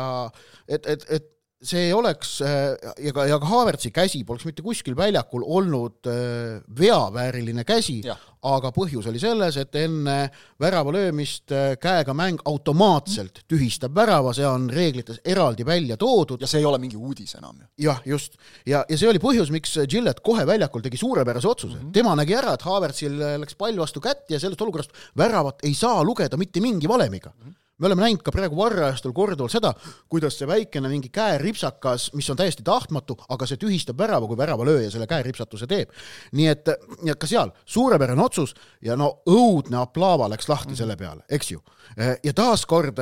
et, 0.67 0.85
et, 0.85 1.05
et 1.09 1.29
see 1.61 1.87
ei 1.87 1.93
oleks 1.93 2.39
ja 2.41 3.13
ka, 3.13 3.25
ja 3.29 3.37
ka 3.41 3.49
Havertzi 3.51 3.91
käsi 3.93 4.23
poleks 4.25 4.47
mitte 4.47 4.63
kuskil 4.65 4.95
väljakul 4.97 5.43
olnud 5.45 6.09
äh, 6.09 6.61
veavääriline 6.77 7.65
käsi, 7.67 7.99
aga 8.41 8.71
põhjus 8.73 9.05
oli 9.11 9.21
selles, 9.21 9.59
et 9.61 9.77
enne 9.77 10.15
värava 10.61 10.93
löömist 10.95 11.53
äh, 11.53 11.75
käega 11.81 12.15
mäng 12.17 12.41
automaatselt 12.49 13.43
tühistab 13.51 13.93
värava, 13.97 14.33
see 14.33 14.47
on 14.47 14.67
reeglites 14.73 15.21
eraldi 15.25 15.65
välja 15.67 15.99
toodud. 16.01 16.41
ja 16.41 16.49
see 16.49 16.63
ei 16.63 16.67
ole 16.69 16.81
mingi 16.81 16.97
uudis 16.97 17.37
enam 17.37 17.61
ju. 17.61 17.69
jah, 17.85 18.01
just. 18.05 18.39
ja, 18.65 18.83
ja 18.89 18.97
see 18.97 19.09
oli 19.11 19.21
põhjus, 19.21 19.53
miks 19.53 19.77
Gillett 19.89 20.23
kohe 20.25 20.47
väljakul 20.47 20.81
tegi 20.81 20.97
suurepärase 20.97 21.47
otsuse 21.47 21.77
mm. 21.77 21.87
-hmm. 21.87 21.93
tema 21.93 22.15
nägi 22.17 22.37
ära, 22.37 22.57
et 22.57 22.65
Havertzil 22.65 23.17
läks 23.45 23.55
pall 23.55 23.77
vastu 23.77 24.01
kätt 24.01 24.25
ja 24.33 24.39
sellest 24.39 24.61
olukorrast 24.61 24.97
väravat 25.17 25.61
ei 25.63 25.73
saa 25.77 26.03
lugeda 26.03 26.37
mitte 26.37 26.61
mingi 26.61 26.89
valemiga 26.89 27.33
mm. 27.37 27.49
-hmm 27.49 27.60
me 27.81 27.89
oleme 27.89 28.05
näinud 28.05 28.21
ka 28.25 28.33
praegu 28.33 28.57
varrajastul 28.57 29.13
korduvalt 29.17 29.53
seda, 29.53 29.73
kuidas 30.11 30.37
see 30.37 30.47
väikene 30.49 30.89
mingi 30.91 31.09
käeripsakas, 31.13 32.11
mis 32.17 32.29
on 32.29 32.39
täiesti 32.39 32.63
tahtmatu, 32.65 33.17
aga 33.33 33.47
see 33.49 33.59
tühistab 33.61 33.97
värava, 33.99 34.29
kui 34.29 34.37
väravalööja 34.37 34.91
selle 34.93 35.09
käeripsatuse 35.09 35.67
teeb. 35.69 35.91
nii 36.37 36.47
et, 36.51 36.69
et 36.69 37.19
ka 37.19 37.29
seal 37.29 37.53
suurepärane 37.65 38.21
otsus 38.23 38.53
ja 38.85 38.95
no 38.99 39.11
õudne 39.29 39.81
aplaava 39.81 40.29
läks 40.29 40.49
lahti 40.49 40.77
selle 40.77 40.97
peale, 40.97 41.25
eks 41.29 41.51
ju. 41.55 41.63
ja 41.97 42.33
taaskord 42.37 43.01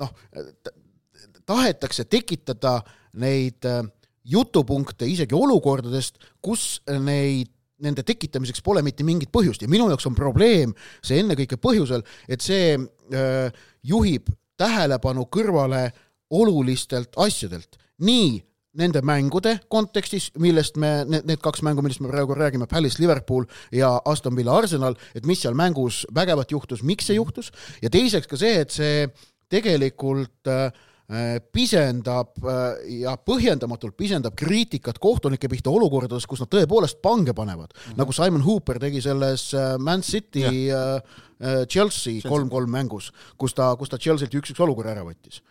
noh, 0.00 0.14
tahetakse 1.46 2.08
tekitada 2.08 2.78
neid 3.20 3.68
jutupunkte 4.24 5.06
isegi 5.06 5.36
olukordadest, 5.36 6.16
kus 6.40 6.80
neid 6.88 7.52
nende 7.84 8.04
tekitamiseks 8.06 8.62
pole 8.64 8.82
mitte 8.86 9.04
mingit 9.06 9.32
põhjust 9.34 9.64
ja 9.64 9.70
minu 9.70 9.88
jaoks 9.90 10.06
on 10.08 10.14
probleem 10.16 10.72
see 11.04 11.18
ennekõike 11.20 11.58
põhjusel, 11.60 12.04
et 12.30 12.44
see 12.44 12.76
juhib 13.84 14.30
tähelepanu 14.56 15.26
kõrvale 15.32 15.88
olulistelt 16.34 17.16
asjadelt, 17.20 17.76
nii 18.02 18.38
nende 18.78 19.02
mängude 19.06 19.58
kontekstis, 19.70 20.30
millest 20.42 20.78
me, 20.80 20.90
need, 21.06 21.26
need 21.28 21.42
kaks 21.42 21.62
mängu, 21.66 21.82
millest 21.84 22.02
me 22.02 22.10
praegu 22.10 22.34
räägime, 22.34 22.66
Palace, 22.70 22.98
Liverpool 23.02 23.46
ja 23.74 23.92
Aston 24.04 24.36
Villa, 24.36 24.56
Arsenal, 24.58 24.96
et 25.14 25.26
mis 25.26 25.44
seal 25.44 25.54
mängus 25.58 26.02
vägevat 26.14 26.50
juhtus, 26.54 26.82
miks 26.82 27.06
see 27.10 27.18
juhtus, 27.18 27.52
ja 27.82 27.90
teiseks 27.92 28.30
ka 28.30 28.38
see, 28.40 28.56
et 28.64 28.74
see 28.74 29.06
tegelikult 29.52 30.50
äh, 30.50 30.66
äh, 30.66 30.82
pisendab 31.52 32.38
äh, 32.48 32.78
ja 33.02 33.12
põhjendamatult 33.20 33.92
pisendab 33.96 34.32
kriitikat 34.40 34.96
kohtunike 35.02 35.50
pihta 35.52 35.68
olukordades, 35.68 36.24
kus 36.24 36.40
nad 36.40 36.48
tõepoolest 36.48 37.02
pange 37.04 37.34
panevad 37.36 37.74
mm, 37.74 37.80
-hmm. 37.80 37.98
nagu 38.00 38.12
Simon 38.16 38.44
Hooper 38.46 38.80
tegi 38.80 39.02
selles 39.04 39.52
äh, 39.52 39.76
Man 39.78 40.02
City 40.02 40.46
yeah. 40.68 41.00
Chelsea 41.68 42.22
kolm-kolm 42.24 42.70
mängus, 42.70 43.10
kus 43.36 43.52
ta, 43.52 43.74
kus 43.76 43.90
ta 43.90 43.98
Chelsea't 43.98 44.32
üks-üks 44.32 44.60
olukorra 44.64 44.94
ära 44.94 45.02
võttis. 45.04 45.42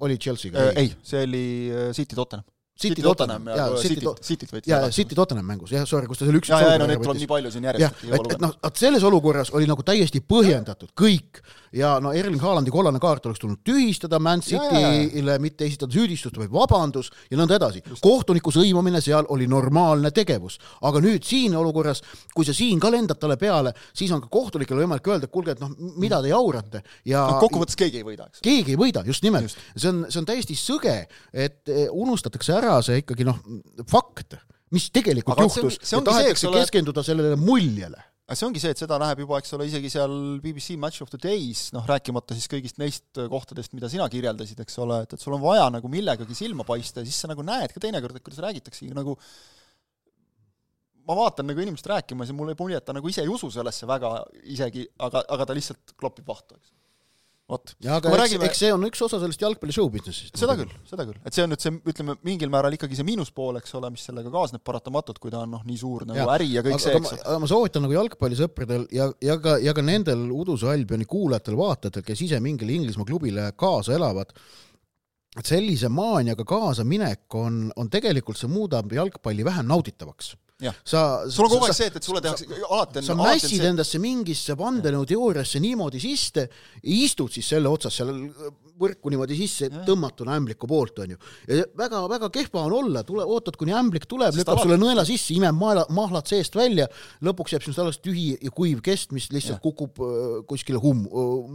oli 0.00 0.16
Chelsea'ga? 0.16 0.72
ei, 0.72 0.94
see 1.02 1.22
oli 1.26 1.44
City 1.92 2.14
Tottenham 2.14 2.46
City 2.78 3.02
Tottenham 3.02 3.48
ja 3.50 3.66
City 3.82 4.06
Cityt 4.22 4.52
võttis. 4.52 4.70
ja 4.70 4.78
City 4.94 5.16
Tottenham 5.18 5.46
mängus, 5.50 5.72
jah, 5.74 5.86
sorry, 5.88 6.06
kus 6.06 6.20
ta 6.20 6.28
seal 6.28 6.38
üks 6.38 6.50
ja, 6.52 6.60
ja 6.62 6.76
no 6.78 6.86
neid 6.86 7.02
tuleb 7.02 7.18
nii 7.18 7.30
palju 7.30 7.50
siin 7.50 7.66
järjest. 7.66 8.04
jah, 8.06 8.14
et, 8.14 8.34
et 8.36 8.44
noh, 8.44 8.52
vot 8.62 8.82
selles 8.82 9.06
olukorras 9.08 9.50
oli 9.58 9.66
nagu 9.66 9.82
täiesti 9.86 10.22
põhjendatud 10.22 10.92
kõik 10.98 11.42
ja 11.72 11.98
no 12.00 12.12
Erling 12.16 12.42
Haalandi 12.42 12.72
kollane 12.72 13.00
kaart 13.02 13.26
oleks 13.28 13.40
tulnud 13.42 13.60
tühistada 13.66 14.18
Man 14.22 14.42
City'le, 14.44 15.38
mitte 15.42 15.66
esitada 15.66 15.92
süüdistust, 15.92 16.38
vaid 16.40 16.52
vabandus 16.52 17.10
ja 17.30 17.38
nõnda 17.38 17.58
edasi. 17.58 17.82
kohtuniku 18.02 18.52
sõimamine 18.54 19.00
seal 19.04 19.28
oli 19.34 19.46
normaalne 19.50 20.10
tegevus, 20.14 20.58
aga 20.82 21.02
nüüd 21.04 21.24
siin 21.26 21.56
olukorras, 21.56 22.02
kui 22.34 22.46
sa 22.48 22.54
siin 22.56 22.80
ka 22.80 22.90
lendad 22.92 23.20
talle 23.20 23.36
peale, 23.40 23.74
siis 23.92 24.12
on 24.14 24.22
ka 24.24 24.30
kohtunikele 24.32 24.84
võimalik 24.84 25.08
öelda, 25.08 25.28
et 25.28 25.34
kuulge, 25.34 25.56
et 25.56 25.62
noh, 25.62 25.72
mida 26.00 26.22
te 26.22 26.32
jaurate? 26.32 26.82
Ja 27.08 27.26
no, 27.32 27.38
kokkuvõttes 27.44 27.78
keegi 27.78 28.02
ei 28.02 28.06
võida, 28.06 28.28
eks. 28.30 28.42
keegi 28.44 28.74
ei 28.74 28.80
võida, 28.80 29.04
just 29.06 29.24
nimelt. 29.26 29.56
see 29.76 29.90
on, 29.92 30.04
see 30.08 30.22
on 30.22 30.28
täiesti 30.28 30.58
sõge, 30.58 31.00
et 31.32 31.72
eh, 31.72 31.86
unustatakse 31.92 32.54
ära 32.56 32.78
see 32.84 33.02
ikkagi 33.02 33.26
noh, 33.28 33.40
fakt, 33.90 34.38
mis 34.74 34.90
tegelikult 34.92 35.38
Aga 35.38 35.48
juhtus. 35.48 35.80
tahetakse 35.88 36.48
ole... 36.48 36.62
keskenduda 36.62 37.04
sellele 37.06 37.36
muljele 37.40 38.07
aga 38.28 38.36
see 38.36 38.44
ongi 38.44 38.60
see, 38.60 38.74
et 38.74 38.80
seda 38.82 38.98
näeb 39.00 39.22
juba, 39.24 39.38
eks 39.40 39.54
ole, 39.56 39.66
isegi 39.70 39.88
seal 39.92 40.14
BBC 40.44 40.76
Match 40.80 41.00
of 41.00 41.08
the 41.08 41.20
Days, 41.22 41.70
noh, 41.72 41.86
rääkimata 41.88 42.36
siis 42.36 42.50
kõigist 42.52 42.76
neist 42.80 43.20
kohtadest, 43.32 43.72
mida 43.72 43.88
sina 43.88 44.04
kirjeldasid, 44.12 44.60
eks 44.64 44.76
ole, 44.84 45.00
et, 45.06 45.14
et 45.16 45.22
sul 45.22 45.36
on 45.38 45.40
vaja 45.40 45.70
nagu 45.72 45.88
millegagi 45.92 46.36
silma 46.36 46.66
paista 46.68 47.00
ja 47.00 47.08
siis 47.08 47.22
sa 47.24 47.30
nagu 47.30 47.44
näed 47.46 47.72
ka 47.72 47.80
teinekord, 47.80 48.18
et 48.18 48.26
kuidas 48.26 48.42
räägitaksegi 48.44 48.92
nagu 48.96 49.16
ma 51.08 51.16
vaatan 51.16 51.48
nagu 51.48 51.64
inimesest 51.64 51.88
rääkimas 51.88 52.28
ja 52.28 52.36
mul 52.36 52.52
ei 52.52 52.58
mulje, 52.58 52.82
et 52.82 52.84
ta 52.84 52.92
nagu 52.96 53.08
ise 53.08 53.24
ei 53.24 53.32
usu 53.32 53.48
sellesse 53.52 53.88
väga 53.88 54.12
isegi, 54.44 54.84
aga, 55.08 55.24
aga 55.24 55.48
ta 55.48 55.56
lihtsalt 55.56 55.96
klopib 55.96 56.28
vahtu, 56.28 56.60
eks 56.60 56.76
vot. 57.48 57.72
ja 57.84 57.96
aga 57.96 58.10
eks, 58.10 58.18
räägime... 58.20 58.48
eks 58.48 58.60
see 58.62 58.70
on 58.74 58.84
üks 58.88 59.00
osa 59.04 59.20
sellest 59.22 59.42
jalgpalli 59.42 59.74
show 59.74 59.88
business'ist. 59.92 60.36
seda 60.38 60.54
küll, 60.58 60.72
seda 60.88 61.06
küll, 61.08 61.18
et 61.24 61.36
see 61.36 61.44
on 61.46 61.52
nüüd 61.52 61.64
see, 61.64 61.74
ütleme, 61.92 62.16
mingil 62.26 62.52
määral 62.52 62.76
ikkagi 62.76 62.98
see 62.98 63.06
miinuspool, 63.08 63.58
eks 63.60 63.74
ole, 63.78 63.90
mis 63.94 64.04
sellega 64.08 64.32
kaasneb 64.34 64.64
paratamatult, 64.66 65.20
kui 65.22 65.32
ta 65.34 65.42
on 65.46 65.54
noh, 65.56 65.64
nii 65.68 65.80
suur 65.80 66.06
nagu 66.08 66.20
ja. 66.20 66.28
äri 66.36 66.50
ja 66.52 66.64
kõik 66.66 66.76
aga, 66.76 66.84
see, 66.84 66.96
eks. 67.00 67.14
aga 67.24 67.42
ma 67.42 67.50
soovitan 67.50 67.86
nagu 67.86 67.96
jalgpallisõpradel 67.96 68.88
ja, 68.94 69.08
ja 69.24 69.38
ka, 69.42 69.58
ja 69.64 69.76
ka 69.76 69.84
nendel 69.84 70.26
Uduse 70.34 70.68
Albioni 70.72 71.08
kuulajatel-vaatajatel, 71.08 72.06
kes 72.06 72.24
ise 72.28 72.42
mingile 72.44 72.76
Inglismaa 72.76 73.08
klubile 73.08 73.48
kaasa 73.58 73.96
elavad, 73.96 74.34
et 75.38 75.48
sellise 75.48 75.88
maaniaga 75.92 76.44
kaasaminek 76.48 77.38
on, 77.38 77.64
on 77.76 77.90
tegelikult, 77.92 78.40
see 78.40 78.50
muudab 78.52 78.92
jalgpalli 78.92 79.46
vähem 79.46 79.68
nauditavaks 79.70 80.34
sa, 80.58 81.02
sul 81.30 81.46
on 81.46 81.52
kogu 81.52 81.68
aeg 81.68 81.76
see, 81.76 81.86
et, 81.86 81.96
et 82.00 82.08
sulle 82.08 82.22
tehakse 82.22 82.46
alati 82.66 82.98
on 83.02 83.06
sa 83.06 83.14
mässid 83.18 83.62
endasse 83.68 84.00
mingisse 84.02 84.56
vandenõuteooriasse 84.58 85.60
niimoodi 85.62 86.00
sisse, 86.02 86.48
istud 86.82 87.30
siis 87.30 87.46
selle 87.54 87.70
otsas 87.70 88.00
seal 88.00 88.10
võrku 88.78 89.12
niimoodi 89.12 89.36
sisse 89.38 89.68
tõmmatuna 89.86 90.36
ämbliku 90.38 90.68
poolt, 90.70 91.02
on 91.04 91.14
ju. 91.14 91.20
ja 91.48 91.66
väga-väga 91.78 92.30
kehva 92.34 92.64
on 92.68 92.76
olla, 92.78 93.02
tule, 93.06 93.24
ootad, 93.26 93.58
kuni 93.60 93.74
ämblik 93.76 94.06
tuleb, 94.10 94.36
lükkab 94.38 94.62
sulle 94.62 94.78
nõela 94.80 95.04
sisse, 95.08 95.34
imeb 95.36 95.56
maala, 95.58 95.84
mahlad 95.94 96.28
seest 96.30 96.56
välja, 96.58 96.88
lõpuks 97.24 97.54
jääb 97.54 97.66
sinust 97.66 97.82
alles 97.82 98.00
tühi 98.04 98.30
ja 98.36 98.52
kuiv 98.54 98.82
kest, 98.84 99.12
mis 99.16 99.28
lihtsalt 99.34 99.58
ja. 99.58 99.62
kukub 99.64 100.02
kuskile 100.48 100.80
humm 100.82 101.06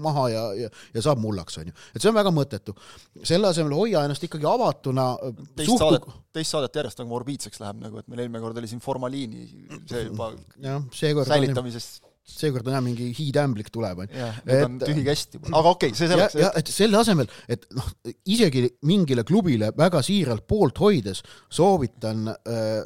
maha 0.03 0.27
ja, 0.33 0.45
ja, 0.65 0.71
ja 0.95 1.05
saab 1.05 1.21
mullaks, 1.23 1.59
on 1.61 1.71
ju. 1.71 1.77
et 1.93 2.03
see 2.03 2.11
on 2.11 2.17
väga 2.17 2.33
mõttetu. 2.35 2.75
selle 3.23 3.51
asemel 3.51 3.75
hoia 3.77 4.03
ennast 4.07 4.23
ikkagi 4.25 4.47
avatuna. 4.49 5.13
Teist 5.55 5.69
suhtu... 5.69 5.81
saadet, 5.83 6.07
teist 6.35 6.55
saadet 6.55 6.81
järjest 6.81 7.01
nagu 7.01 7.13
morbiidseks 7.13 7.61
läheb 7.63 7.83
nagu, 7.83 8.01
et 8.01 8.09
meil 8.11 8.25
eelmine 8.25 8.41
kord 8.43 8.57
oli 8.59 8.69
siin 8.71 8.81
formaliini 8.83 9.47
see 9.89 10.07
juba 10.07 10.33
jah, 10.61 10.81
seekord 10.95 11.29
säilitamisest 11.29 12.12
seekord 12.23 12.67
jah, 12.71 12.79
mingi 12.83 13.09
hiidämblik 13.17 13.69
tuleb, 13.73 14.03
on 14.05 14.11
ju. 14.11 14.27
nüüd 14.47 14.65
on 14.65 14.77
tühi 14.81 15.03
kast 15.05 15.35
juba, 15.35 15.51
aga 15.51 15.73
okei 15.75 15.91
okay,, 15.91 15.97
see 15.99 16.11
selleks. 16.11 16.37
ja, 16.39 16.51
et 16.59 16.71
selle 16.71 16.99
asemel, 17.01 17.27
et 17.51 17.65
noh, 17.75 17.89
isegi 18.31 18.63
mingile 18.87 19.25
klubile 19.27 19.73
väga 19.77 20.01
siiralt 20.05 20.47
poolt 20.47 20.79
hoides 20.83 21.23
soovitan 21.51 22.29
äh, 22.31 22.79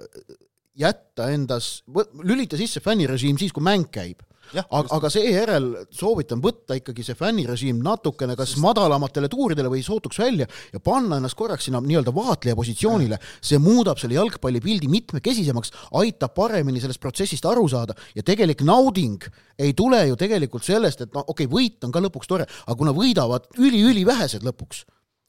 jätta 0.77 1.29
endas, 1.33 1.83
lülita 2.25 2.57
sisse 2.57 2.81
fännirežiim 2.85 3.37
siis, 3.41 3.53
kui 3.53 3.65
mäng 3.65 3.89
käib 3.93 4.25
aga, 4.55 4.83
aga 4.97 5.11
seejärel 5.11 5.69
soovitan 5.93 6.41
võtta 6.43 6.77
ikkagi 6.79 7.05
see 7.05 7.17
fännirežiim 7.17 7.81
natukene 7.83 8.35
kas 8.39 8.53
Sest... 8.53 8.63
madalamatele 8.63 9.29
tuuridele 9.31 9.71
või 9.71 9.83
sootuks 9.85 10.19
välja 10.21 10.47
ja 10.73 10.81
panna 10.83 11.19
ennast 11.21 11.37
korraks 11.37 11.67
sinna 11.67 11.81
nii-öelda 11.83 12.13
vaatleja 12.15 12.55
positsioonile. 12.55 13.19
see 13.41 13.59
muudab 13.61 13.99
selle 14.01 14.17
jalgpallipildi 14.17 14.89
mitmekesisemaks, 14.91 15.73
aitab 16.01 16.33
paremini 16.37 16.81
sellest 16.83 17.01
protsessist 17.03 17.45
aru 17.45 17.67
saada 17.71 17.95
ja 18.15 18.23
tegelik 18.23 18.63
nauding 18.65 19.23
ei 19.57 19.73
tule 19.73 20.03
ju 20.07 20.15
tegelikult 20.19 20.63
sellest, 20.63 21.01
et 21.01 21.13
no 21.13 21.23
okei 21.25 21.47
okay,, 21.47 21.53
võit 21.53 21.83
on 21.87 21.93
ka 21.93 22.03
lõpuks 22.03 22.29
tore, 22.29 22.45
aga 22.65 22.77
kuna 22.77 22.93
võidavad 22.95 23.49
üli-ülivähesed 23.57 24.45
lõpuks, 24.45 24.85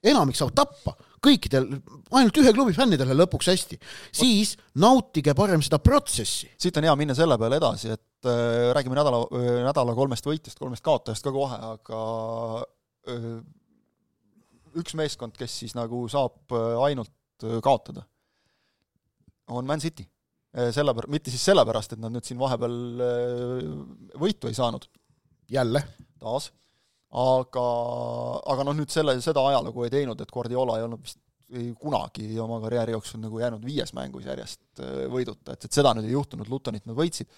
enamik 0.06 0.38
saavad 0.38 0.56
tappa 0.58 0.94
kõikidel, 1.24 1.66
ainult 2.14 2.38
ühe 2.38 2.52
klubi 2.54 2.74
fännidele 2.76 3.16
lõpuks 3.16 3.50
hästi, 3.50 3.78
siis 4.14 4.54
nautige 4.78 5.34
parem 5.38 5.62
seda 5.64 5.80
protsessi. 5.82 6.50
siit 6.58 6.76
on 6.78 6.86
hea 6.86 6.94
minna 6.98 7.16
selle 7.18 7.38
peale 7.40 7.58
edasi, 7.58 7.90
et 7.94 8.28
äh, 8.28 8.70
räägime 8.76 8.98
nädala 8.98 9.24
äh,, 9.26 9.48
nädala 9.66 9.94
kolmest 9.98 10.26
võitjast, 10.28 10.58
kolmest 10.60 10.84
kaotajast 10.86 11.26
ka 11.26 11.32
kohe, 11.34 11.58
aga 11.72 12.02
äh, 13.10 13.32
üks 14.78 14.94
meeskond, 14.98 15.34
kes 15.38 15.58
siis 15.64 15.74
nagu 15.78 16.04
saab 16.12 16.54
äh, 16.54 16.78
ainult 16.86 17.46
äh, 17.46 17.58
kaotada, 17.64 18.06
on 19.48 19.66
Man 19.66 19.82
City. 19.82 20.06
Selle 20.72 20.94
pär-, 20.96 21.06
mitte 21.12 21.30
siis 21.30 21.42
sellepärast, 21.44 21.92
et 21.92 22.00
nad 22.00 22.10
nüüd 22.10 22.24
siin 22.24 22.38
vahepeal 22.40 22.72
võitu 24.18 24.48
ei 24.48 24.56
saanud. 24.56 24.86
jälle? 25.52 25.82
taas 26.18 26.48
aga, 27.08 27.64
aga 28.52 28.68
noh, 28.68 28.76
nüüd 28.76 28.92
selle, 28.92 29.16
seda 29.24 29.44
ajalugu 29.48 29.86
ei 29.86 29.94
teinud, 29.94 30.20
et 30.20 30.32
Guardiola 30.32 30.78
ei 30.78 30.86
olnud 30.88 31.00
vist 31.04 31.20
ei 31.56 31.70
kunagi 31.80 32.26
oma 32.44 32.58
karjääri 32.60 32.92
jooksul 32.92 33.22
nagu 33.22 33.38
jäänud 33.40 33.62
viies 33.64 33.94
mängus 33.96 34.26
järjest 34.28 34.82
äh, 34.84 35.06
võiduta, 35.08 35.54
et, 35.54 35.64
et 35.64 35.72
seda 35.72 35.94
nüüd 35.96 36.08
ei 36.08 36.12
juhtunud, 36.12 36.48
Lutonit 36.52 36.84
nad 36.84 36.96
võitsid. 36.98 37.30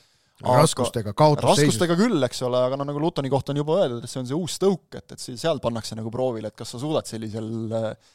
raskustega, 0.42 1.12
kaotusseisus. 1.14 1.68
raskustega 1.68 1.96
küll, 2.00 2.18
eks 2.26 2.42
ole, 2.48 2.64
aga 2.66 2.78
noh, 2.80 2.88
nagu 2.88 3.02
Lutoni 3.02 3.30
kohta 3.30 3.54
on 3.54 3.60
juba 3.60 3.76
öeldud, 3.82 4.02
et 4.02 4.10
see 4.10 4.22
on 4.22 4.26
see 4.26 4.38
uus 4.38 4.56
tõuk, 4.58 4.88
et, 4.98 5.14
et 5.14 5.22
seal 5.28 5.62
pannakse 5.62 5.98
nagu 5.98 6.10
proovile, 6.10 6.50
et 6.50 6.58
kas 6.58 6.74
sa 6.74 6.82
suudad 6.82 7.06
sellisel 7.06 7.76
äh, 7.76 8.10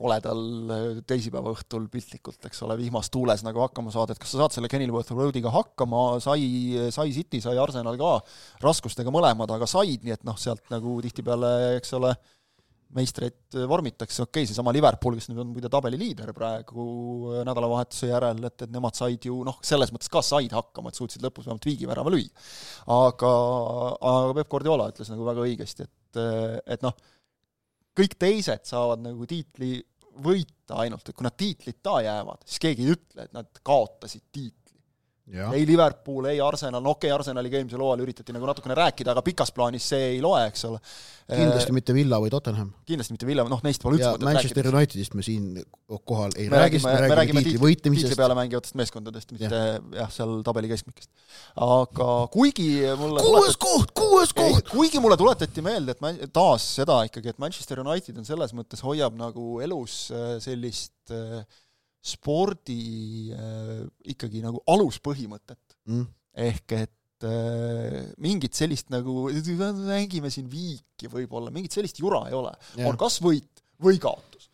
koledal 0.00 0.42
äh, 0.72 0.88
teisipäeva 1.08 1.52
õhtul 1.54 1.86
piltlikult, 1.92 2.40
eks 2.48 2.64
ole, 2.66 2.78
vihmas 2.80 3.12
tuules 3.12 3.44
nagu 3.46 3.62
hakkama 3.66 3.92
saada, 3.94 4.16
et 4.16 4.22
kas 4.22 4.34
sa 4.34 4.42
saad 4.42 4.56
selle 4.56 4.70
Kenilworth 4.72 5.14
Roadiga 5.16 5.52
hakkama, 5.54 6.04
sai, 6.24 6.88
sai 6.94 7.14
City, 7.16 7.42
sai 7.44 7.60
Arsenal 7.60 8.00
ka 8.00 8.16
raskustega 8.64 9.12
mõlemad, 9.14 9.52
aga 9.54 9.68
said, 9.70 10.04
nii 10.06 10.16
et 10.16 10.28
noh, 10.28 10.38
sealt 10.40 10.72
nagu 10.72 10.98
tihtipeale, 11.04 11.54
eks 11.80 11.98
ole, 12.00 12.14
meistreid 12.96 13.54
vormitakse, 13.70 14.24
okei 14.24 14.42
okay,, 14.42 14.48
seesama 14.50 14.72
Liverpool, 14.74 15.14
kes 15.18 15.28
nüüd 15.30 15.42
on 15.44 15.52
muide 15.52 15.70
tabeliliider 15.70 16.32
praegu 16.34 16.86
äh, 17.30 17.44
nädalavahetuse 17.46 18.10
järel, 18.10 18.42
et, 18.48 18.66
et 18.66 18.72
nemad 18.74 18.98
said 18.98 19.28
ju 19.30 19.40
noh, 19.46 19.60
selles 19.66 19.92
mõttes 19.94 20.10
ka 20.10 20.22
said 20.26 20.50
hakkama, 20.56 20.90
et 20.90 20.98
suutsid 20.98 21.22
lõpus 21.24 21.46
vähemalt 21.46 21.68
viigivärava 21.70 22.12
lüüa. 22.14 22.32
aga, 22.96 23.32
aga 24.10 24.34
Peep 24.40 24.50
Guardiola 24.50 24.90
ütles 24.90 25.12
nagu 25.12 25.28
väga 25.28 25.46
õigesti, 25.46 25.86
et, 25.86 26.22
et 26.74 26.86
noh, 26.86 26.96
kõik 27.96 28.16
teised 28.20 28.66
saavad 28.68 29.02
nagu 29.04 29.26
tiitli 29.28 29.78
võita 30.20 30.80
ainult, 30.82 31.08
et 31.08 31.16
kui 31.16 31.26
nad 31.26 31.36
tiitlita 31.38 32.00
jäävad, 32.04 32.44
siis 32.46 32.62
keegi 32.62 32.86
ei 32.86 32.94
ütle, 32.96 33.26
et 33.26 33.36
nad 33.36 33.62
kaotasid 33.66 34.26
tiitli 34.32 34.59
ei 35.30 35.66
Liverpool, 35.66 36.26
ei 36.30 36.40
Arsenal, 36.42 36.82
no 36.82 36.94
okei 36.96 37.08
okay,, 37.08 37.16
Arsenaliga 37.18 37.58
eelmisel 37.58 37.82
hooajal 37.82 38.02
üritati 38.04 38.34
nagu 38.34 38.48
natukene 38.48 38.74
rääkida, 38.78 39.14
aga 39.14 39.22
pikas 39.26 39.52
plaanis 39.54 39.86
see 39.92 40.14
ei 40.16 40.20
loe, 40.24 40.40
eks 40.48 40.64
ole. 40.68 40.80
kindlasti 41.30 41.74
mitte 41.76 41.94
Villa 41.94 42.18
või 42.22 42.32
Tottenham. 42.34 42.72
kindlasti 42.88 43.14
mitte 43.14 43.28
Villa, 43.28 43.44
noh 43.50 43.62
neist 43.66 43.82
pole 43.82 43.98
üldse 43.98 44.10
mõtet 44.16 44.26
Manchester 44.26 44.66
rääkida. 44.66 44.80
Unitedist 44.80 45.16
me 45.18 45.26
siin 45.26 45.46
kohal 46.08 46.34
ei 46.36 46.48
me 46.50 46.62
räägi, 46.64 46.82
me 46.82 46.96
räägime, 46.96 47.18
räägime 47.20 47.44
tiitli 47.46 47.62
võitlemisest. 47.62 48.10
tiitli 48.10 48.20
peale 48.22 48.38
mängivatest 48.38 48.78
meeskondadest, 48.80 49.34
mitte 49.36 49.50
jah 49.50 49.78
ja,, 50.00 50.08
seal 50.14 50.36
tabeli 50.46 50.70
keskmikest. 50.72 51.10
aga 51.68 52.10
kuigi 52.34 52.68
mulle 52.98 53.22
kuues 53.22 53.56
tuletat... 53.56 53.64
koht, 53.66 53.96
kuues 54.02 54.36
koht! 54.36 54.70
kuigi 54.74 55.02
mulle 55.02 55.18
tuletati 55.20 55.64
meelde, 55.64 55.94
et 55.94 56.04
ma 56.04 56.14
taas 56.34 56.66
seda 56.80 57.02
ikkagi, 57.06 57.34
et 57.34 57.42
Manchester 57.42 57.84
United 57.84 58.18
on 58.18 58.26
selles 58.26 58.54
mõttes, 58.56 58.82
hoiab 58.86 59.18
nagu 59.18 59.58
elus 59.62 60.06
äh, 60.14 60.38
sellist 60.42 61.14
äh, 61.14 61.44
spordi 62.00 63.32
äh, 63.36 63.82
ikkagi 64.14 64.40
nagu 64.44 64.62
aluspõhimõtet 64.72 65.76
mm.. 65.90 66.06
ehk 66.48 66.76
et 66.78 67.26
äh, 67.28 67.98
mingit 68.22 68.56
sellist 68.56 68.88
nagu, 68.92 69.28
mängime 69.84 70.32
siin 70.32 70.48
viiki 70.50 71.10
võib-olla, 71.12 71.52
mingit 71.52 71.76
sellist 71.76 72.00
jura 72.00 72.24
ei 72.30 72.36
ole. 72.36 72.54
on 72.86 72.96
kas 73.00 73.20
võit 73.24 73.64
või 73.80 74.00
kaotus. 74.00 74.48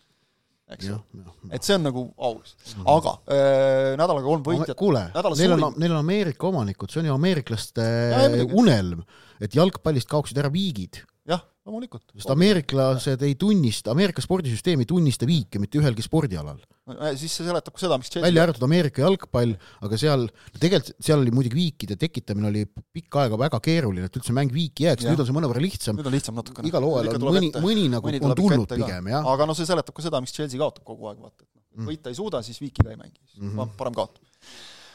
eks 0.75 0.88
ju, 0.91 0.99
et 1.55 1.62
see 1.62 1.76
on 1.79 1.87
nagu 1.87 2.03
aus 2.19 2.57
mm. 2.57 2.73
-hmm. 2.73 2.88
aga 2.97 3.12
äh, 3.31 3.91
nädalaga 3.95 4.26
kolm 4.26 4.47
võitjat 4.47 4.79
kuule, 4.79 5.07
neil 5.15 5.55
on, 5.55 5.69
neil 5.79 5.93
on 5.95 6.00
Ameerika 6.03 6.50
omanikud, 6.50 6.91
see 6.91 7.05
on 7.05 7.12
ju 7.12 7.15
ameeriklaste 7.15 7.85
ja, 7.87 8.25
unelm, 8.50 9.07
et 9.38 9.55
jalgpallist 9.55 10.11
kaoksid 10.11 10.43
ära 10.43 10.50
viigid 10.50 11.05
loomulikult. 11.66 12.04
sest 12.14 12.30
ameeriklased 12.32 13.23
ei 13.26 13.35
tunnista, 13.40 13.92
Ameerika 13.92 14.23
spordisüsteem 14.25 14.82
ei 14.82 14.88
tunnista 14.88 15.26
viike 15.28 15.61
mitte 15.62 15.80
ühelgi 15.80 16.04
spordialal. 16.04 16.61
siis 17.18 17.35
see 17.35 17.46
seletab 17.46 17.75
ka 17.75 17.82
seda, 17.82 17.99
miks 17.99 18.12
Chelsea 18.12 18.26
välja 18.28 18.44
arvatud 18.46 18.66
Ameerika 18.68 19.02
jalgpall, 19.02 19.56
aga 19.87 19.99
seal, 20.00 20.28
tegelikult 20.61 20.92
seal 21.08 21.25
oli 21.25 21.35
muidugi 21.35 21.58
viikide 21.58 21.99
tekitamine 22.00 22.50
oli 22.52 22.64
pikka 22.94 23.25
aega 23.25 23.40
väga 23.46 23.61
keeruline, 23.64 24.06
et 24.11 24.20
üldse 24.20 24.37
mäng 24.37 24.54
viiki 24.54 24.87
jääks, 24.87 25.08
nüüd 25.08 25.25
on 25.25 25.28
see 25.28 25.38
mõnevõrra 25.40 25.64
lihtsam. 25.64 25.99
nüüd 25.99 26.11
on 26.11 26.16
lihtsam 26.16 26.38
natukene. 26.38 26.70
igal 26.70 26.87
hooajal 26.87 27.18
on 27.18 27.28
mõni, 27.32 27.50
mõni 27.58 27.88
nagu 27.92 28.12
mõni 28.12 28.23
on 28.23 28.37
tulnud 28.38 28.76
pigem, 28.76 29.12
jah. 29.14 29.26
aga 29.35 29.50
noh, 29.50 29.58
see 29.58 29.68
seletab 29.68 29.96
ka 29.96 30.06
seda, 30.06 30.23
miks 30.23 30.37
Chelsea 30.37 30.62
kaotab 30.62 30.87
kogu 30.87 31.11
aeg, 31.11 31.18
vaata, 31.18 31.42
et 31.42 31.50
noh, 31.50 31.82
mm. 31.82 31.90
võita 31.90 32.14
ei 32.14 32.18
suuda, 32.18 32.44
siis 32.46 32.62
viikiga 32.62 32.94
ei 32.94 33.00
mängi 33.00 33.18
mm, 33.18 33.52
-hmm. 33.52 33.76
parem 33.80 33.99
kaotab 33.99 34.23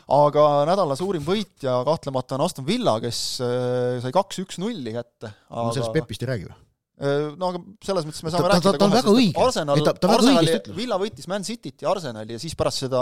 aga 0.08 0.48
nädala 0.70 0.98
suurim 1.00 1.24
võitja 1.26 1.82
kahtlemata 1.88 2.38
on 2.38 2.48
Aston 2.48 2.68
Villa, 2.68 2.98
kes 3.04 3.22
äh, 3.46 4.02
sai 4.04 4.16
kaks-üks 4.16 4.60
nulli 4.62 4.96
kätte 4.96 5.32
aga.... 5.32 5.64
no 5.68 5.72
sellest 5.76 5.96
Pepist 5.96 6.26
ei 6.26 6.32
räägi 6.34 6.50
või? 6.50 6.60
Äh, 7.02 7.32
no 7.40 7.50
aga 7.50 7.62
selles 7.82 8.06
mõttes 8.06 8.22
me 8.22 8.32
saame 8.34 8.46
ta, 8.46 8.50
rääkida 8.54 8.72
ta, 8.76 8.78
ta 8.78 8.86
on 8.86 8.94
väga 8.94 9.14
õige. 9.16 9.42
Arsenal, 9.42 9.80
Arsenali, 10.16 10.58
Villa 10.78 10.98
võitis 11.02 11.30
Man 11.32 11.46
Cityt 11.48 11.82
ja 11.82 11.90
Arsenali 11.90 12.36
ja 12.36 12.42
siis 12.42 12.54
pärast 12.58 12.84
seda 12.84 13.02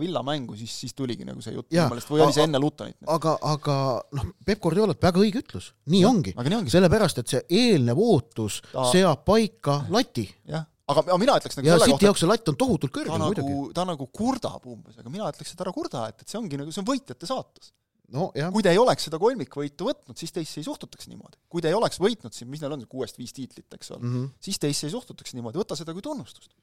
Villa 0.00 0.20
mängu 0.26 0.56
siis, 0.58 0.74
siis 0.84 0.96
tuligi 0.96 1.24
nagu 1.24 1.40
see 1.44 1.54
jutt 1.56 1.70
minu 1.72 1.86
meelest 1.94 2.12
või 2.12 2.26
oli 2.26 2.36
see 2.36 2.44
enne 2.44 2.60
Lutonit? 2.60 2.98
aga, 3.08 3.38
aga 3.54 3.76
noh, 4.18 4.32
Peep 4.44 4.60
Guardiolat 4.64 5.00
väga 5.00 5.22
õige 5.24 5.40
ütlus, 5.40 5.70
nii 5.88 6.02
ja, 6.04 6.10
ongi. 6.12 6.34
sellepärast, 6.74 7.22
et 7.22 7.36
see 7.36 7.44
eelnev 7.62 8.02
ootus 8.04 8.60
ta... 8.68 8.84
seab 8.92 9.24
paika 9.28 9.80
lati. 9.94 10.28
jah 10.48 10.66
aga, 10.92 11.18
mina 11.20 11.36
ütleks 11.40 11.58
nagu 11.58 11.68
ja 11.70 11.80
City 11.82 12.08
jaoks 12.08 12.22
see 12.24 12.30
latt 12.30 12.52
on 12.52 12.58
tohutult 12.60 12.94
kõrge 12.94 13.12
ta 13.12 13.20
muidugi. 13.22 13.48
nagu, 13.48 13.72
ta 13.76 13.84
nagu 13.88 14.08
kurdab 14.20 14.68
umbes, 14.70 14.96
aga 15.00 15.12
mina 15.12 15.28
ütleks, 15.32 15.52
et 15.54 15.66
ära 15.66 15.74
kurda, 15.74 16.06
et, 16.12 16.22
et 16.24 16.32
see 16.32 16.40
ongi 16.40 16.60
nagu, 16.60 16.72
see 16.74 16.84
on 16.84 16.88
võitjate 16.88 17.28
saatus 17.28 17.72
no,. 18.14 18.30
kui 18.54 18.64
te 18.64 18.72
ei 18.72 18.80
oleks 18.80 19.08
seda 19.08 19.20
kolmikvõitu 19.22 19.90
võtnud, 19.90 20.16
siis 20.18 20.32
teisse 20.34 20.62
ei 20.62 20.68
suhtutaks 20.68 21.10
niimoodi. 21.10 21.40
kui 21.52 21.64
te 21.64 21.72
ei 21.72 21.76
oleks 21.76 22.00
võitnud 22.02 22.34
siin, 22.36 22.50
mis 22.52 22.64
neil 22.64 22.76
on, 22.76 22.86
kuuest 22.88 23.20
viis 23.20 23.36
tiitlit, 23.36 23.68
eks 23.74 23.94
ole 23.94 24.02
mm, 24.02 24.14
-hmm. 24.14 24.32
siis 24.48 24.58
teisse 24.62 24.88
ei 24.88 24.94
suhtutaks 24.94 25.36
niimoodi, 25.36 25.60
võta 25.60 25.76
seda 25.78 25.96
kui 25.96 26.04
tunnustust 26.04 26.54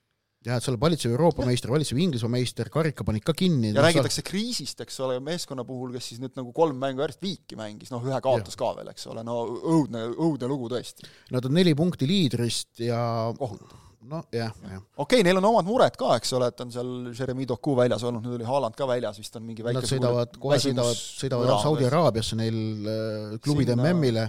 jah, 0.45 0.59
et 0.59 0.65
sa 0.65 0.71
oled 0.71 0.81
valitsev 0.81 1.13
Euroopa 1.15 1.45
meister, 1.47 1.71
valitsev 1.73 1.99
Inglismaa 2.01 2.33
meister, 2.35 2.69
karika 2.73 3.05
panid 3.05 3.23
ka 3.25 3.33
kinni. 3.37 3.71
ja 3.71 3.79
no, 3.79 3.85
räägitakse 3.85 4.21
sa... 4.21 4.25
kriisist, 4.27 4.81
eks 4.85 4.99
ole, 5.05 5.17
meeskonna 5.23 5.65
puhul, 5.65 5.93
kes 5.95 6.11
siis 6.11 6.21
nüüd 6.21 6.35
nagu 6.37 6.53
kolm 6.55 6.77
mängu 6.81 7.01
järjest 7.01 7.23
viiki 7.25 7.57
mängis, 7.59 7.89
noh, 7.93 8.03
ühe 8.05 8.19
kaotas 8.25 8.57
ka 8.59 8.73
veel, 8.77 8.91
eks 8.93 9.07
ole, 9.09 9.23
no 9.25 9.39
õudne, 9.45 10.05
õudne 10.13 10.49
lugu 10.51 10.69
tõesti. 10.73 11.09
Nad 11.33 11.49
on 11.49 11.57
neli 11.57 11.73
punkti 11.77 12.09
liidrist 12.09 12.85
ja 12.85 12.99
kohutav 13.39 13.84
noh, 14.09 14.23
jah, 14.33 14.51
okei 14.53 14.85
okay,, 15.03 15.23
neil 15.25 15.39
on 15.39 15.47
omad 15.49 15.67
mured 15.67 15.95
ka, 15.99 16.15
eks 16.19 16.33
ole, 16.37 16.49
et 16.51 16.61
on 16.63 16.71
seal 16.73 16.91
Jeremy 17.15 17.47
Doku 17.49 17.75
väljas 17.77 18.03
olnud, 18.07 18.23
nüüd 18.25 18.37
oli 18.37 18.47
Haaland 18.47 18.77
ka 18.77 18.87
väljas, 18.89 19.19
vist 19.21 19.37
on 19.39 19.45
mingi 19.47 19.65
väike 19.65 19.81
Nad 19.81 19.89
sõidavad, 19.89 20.35
kohe 20.41 20.59
sõidavad, 20.61 20.99
sõidavad 21.21 21.53
Saudi 21.63 21.87
Araabiasse 21.87 22.37
neil 22.39 22.59
äh, 22.91 23.37
klubide 23.45 23.77
MM-ile, 23.77 24.27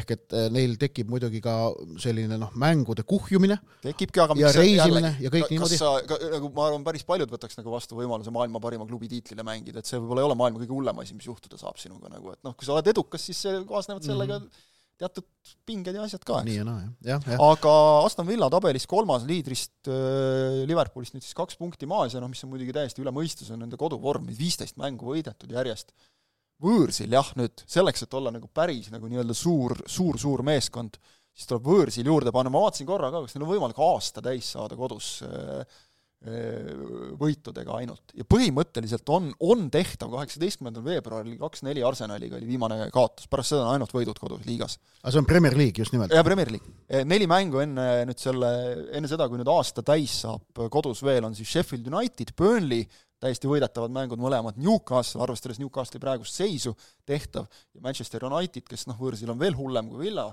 ehk 0.00 0.14
et 0.16 0.36
äh, 0.36 0.46
neil 0.54 0.76
tekib 0.80 1.10
muidugi 1.12 1.42
ka 1.44 1.56
selline 2.02 2.38
noh, 2.40 2.52
mängude 2.58 3.06
kuhjumine. 3.08 3.58
Tekibki, 3.84 4.22
aga 4.22 4.38
ja 4.40 4.52
reisimine 4.56 4.84
jälle, 4.84 5.14
ja 5.26 5.34
kõik 5.34 5.48
ka, 5.48 5.52
niimoodi. 5.54 6.30
nagu 6.36 6.52
ma 6.56 6.68
arvan, 6.70 6.86
päris 6.86 7.06
paljud 7.08 7.32
võtaks 7.32 7.60
nagu 7.60 7.74
vastu 7.74 7.98
võimaluse 7.98 8.34
maailma 8.34 8.62
parima 8.62 8.86
klubi 8.88 9.10
tiitlile 9.10 9.46
mängida, 9.46 9.82
et 9.82 9.90
see 9.90 10.00
võib-olla 10.00 10.24
ei 10.24 10.30
ole 10.30 10.38
maailma 10.38 10.62
kõige 10.62 10.76
hullem 10.76 11.04
asi, 11.04 11.18
mis 11.18 11.28
juhtuda 11.28 11.60
saab 11.60 11.80
sinuga 11.82 12.12
nagu, 12.12 12.32
et 12.36 12.42
noh, 12.46 12.56
kui 12.56 12.68
sa 12.68 12.76
oled 12.76 12.94
edukas, 12.94 13.28
siis 13.30 13.44
kaasnevad 13.68 14.06
sellega 14.06 14.40
mm 14.40 14.48
-hmm 14.48 14.72
teatud 15.00 15.26
pinged 15.68 15.96
ja 15.96 16.04
asjad 16.06 16.22
ka, 16.24 16.40
eks. 16.40 16.48
nii 16.48 16.58
ja 16.58 16.66
naa, 16.66 16.84
jah, 17.04 17.24
jah. 17.28 17.42
aga 17.50 17.72
Aston 18.06 18.28
Villa 18.28 18.48
tabelis 18.52 18.86
kolmas 18.88 19.26
liidrist 19.28 19.90
äh, 19.92 20.62
Liverpoolist 20.68 21.16
nüüd 21.16 21.24
siis 21.26 21.36
kaks 21.36 21.58
punkti 21.60 21.88
maas 21.90 22.16
ja 22.16 22.22
noh, 22.22 22.30
mis 22.32 22.42
on 22.46 22.52
muidugi 22.52 22.74
täiesti 22.76 23.04
üle 23.04 23.12
mõistuse, 23.14 23.52
on 23.54 23.64
nende 23.64 23.78
koduvorm, 23.80 24.28
viisteist 24.38 24.78
mängu 24.80 25.12
võidetud 25.12 25.52
järjest. 25.52 25.92
võõrsil 26.62 27.12
jah, 27.12 27.28
nüüd 27.36 27.66
selleks, 27.68 28.06
et 28.06 28.16
olla 28.16 28.32
nagu 28.32 28.48
päris 28.48 28.88
nagu 28.94 29.10
nii-öelda 29.10 29.36
suur, 29.36 29.76
suur, 29.84 30.16
suur 30.18 30.42
meeskond, 30.46 30.96
siis 31.36 31.50
tuleb 31.50 31.68
võõrsil 31.68 32.08
juurde 32.08 32.32
panna, 32.32 32.52
ma 32.52 32.64
vaatasin 32.64 32.88
korra 32.88 33.12
ka, 33.12 33.26
kas 33.26 33.36
neil 33.36 33.44
on 33.44 33.52
võimalik 33.52 33.82
aasta 33.84 34.24
täis 34.24 34.48
saada 34.56 34.78
kodus 34.80 35.18
äh, 35.26 35.84
võitudega 36.24 37.76
ainult. 37.76 38.14
ja 38.16 38.24
põhimõtteliselt 38.26 39.10
on, 39.12 39.28
on 39.46 39.66
tehtav, 39.70 40.08
kaheksateistkümnendal 40.14 40.82
veebruaril 40.82 41.36
kaks-neli 41.38 41.84
Arsenaliga 41.86 42.38
oli 42.38 42.48
viimane 42.48 42.88
kaotus, 42.90 43.28
pärast 43.30 43.52
seda 43.52 43.66
on 43.66 43.74
ainult 43.76 43.92
võidud 43.94 44.18
kodus 44.18 44.46
liigas. 44.48 44.78
aga 45.02 45.12
see 45.12 45.20
on 45.20 45.28
Premier 45.28 45.56
League 45.56 45.78
just 45.78 45.94
nimelt? 45.94 46.14
jaa, 46.16 46.24
Premier 46.26 46.50
League. 46.50 47.04
neli 47.06 47.28
mängu 47.30 47.60
enne 47.62 47.86
nüüd 48.08 48.22
selle, 48.22 48.50
enne 48.96 49.10
seda, 49.10 49.28
kui 49.28 49.38
nüüd 49.38 49.50
aasta 49.52 49.84
täis 49.86 50.22
saab 50.24 50.64
kodus 50.72 51.04
veel, 51.06 51.28
on 51.28 51.36
siis 51.36 51.52
Sheffield 51.52 51.86
United, 51.92 52.32
Burnley, 52.36 52.88
täiesti 53.22 53.48
võidetavad 53.50 53.92
mängud 53.94 54.20
mõlemad, 54.20 54.58
Newcastle, 54.60 55.22
arvestades 55.22 55.60
Newcastle'i 55.60 56.02
praegust 56.02 56.40
seisu, 56.40 56.74
tehtav, 57.06 57.46
ja 57.76 57.84
Manchester 57.84 58.24
United, 58.26 58.66
kes 58.66 58.88
noh, 58.90 58.98
võõrsil 58.98 59.30
on 59.32 59.38
veel 59.40 59.56
hullem 59.56 59.92
kui 59.92 60.08
Villa, 60.08 60.30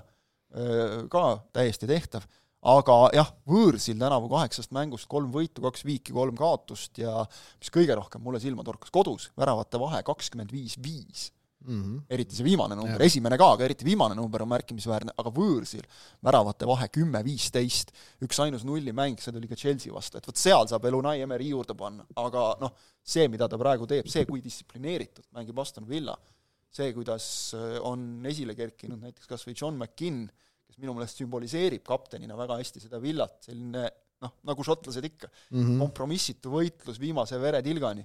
ka 1.10 1.24
täiesti 1.52 1.88
tehtav 1.90 2.26
aga 2.64 2.96
jah, 3.14 3.30
võõrsil 3.48 3.98
tänavu 4.00 4.30
kaheksast 4.32 4.72
mängust 4.76 5.08
kolm 5.10 5.30
võitu, 5.34 5.62
kaks 5.64 5.84
viiki, 5.86 6.14
kolm 6.16 6.36
kaotust 6.38 6.98
ja 7.02 7.22
mis 7.60 7.72
kõige 7.72 7.96
rohkem 7.98 8.24
mulle 8.24 8.40
silma 8.42 8.64
torkas, 8.66 8.92
kodus 8.94 9.30
väravate 9.38 9.80
vahe 9.80 10.02
kakskümmend 10.06 10.52
viis, 10.54 10.78
viis. 10.82 11.30
Mhm. 11.64 12.02
eriti 12.12 12.36
see 12.36 12.44
viimane 12.44 12.76
number, 12.76 13.00
esimene 13.00 13.38
ka, 13.40 13.46
aga 13.54 13.64
eriti 13.64 13.86
viimane 13.86 14.12
number 14.18 14.42
on 14.44 14.50
märkimisväärne, 14.50 15.14
aga 15.16 15.30
võõrsil 15.32 15.86
väravate 16.20 16.68
vahe 16.68 16.90
kümme, 16.92 17.22
viisteist, 17.24 17.94
üksainus 18.20 18.66
nullimäng, 18.68 19.16
see 19.16 19.32
tuli 19.32 19.48
ka 19.48 19.56
Chelsea 19.56 19.92
vastu, 19.94 20.20
et 20.20 20.28
vot 20.28 20.36
seal 20.36 20.68
saab 20.68 20.84
veel 20.84 20.98
Unai 20.98 21.22
Emeri 21.24 21.48
juurde 21.54 21.72
panna, 21.78 22.04
aga 22.20 22.50
noh, 22.60 22.74
see, 23.00 23.24
mida 23.32 23.48
ta 23.48 23.56
praegu 23.56 23.88
teeb, 23.88 24.10
see, 24.12 24.26
kui 24.28 24.44
distsiplineeritud 24.44 25.24
mängib 25.32 25.64
Aston 25.64 25.88
Villa, 25.88 26.18
see, 26.68 26.92
kuidas 26.92 27.26
on 27.80 28.20
esile 28.28 28.52
kerkinud 28.58 29.00
näiteks 29.00 29.32
kas 29.32 29.48
või 29.48 29.56
John 29.56 29.80
McKinn, 29.80 30.26
kes 30.66 30.80
minu 30.82 30.96
meelest 30.96 31.20
sümboliseerib 31.20 31.84
kaptenina 31.86 32.36
väga 32.38 32.58
hästi 32.60 32.82
seda 32.86 33.00
villat, 33.02 33.38
selline 33.46 33.86
noh, 34.24 34.34
nagu 34.48 34.66
šotlased 34.66 35.06
ikka. 35.10 35.30
Mm, 35.50 35.60
-hmm. 35.60 35.78
kompromissitu 35.84 36.52
võitlus 36.54 37.00
viimase 37.00 37.38
veretilgani, 37.40 38.04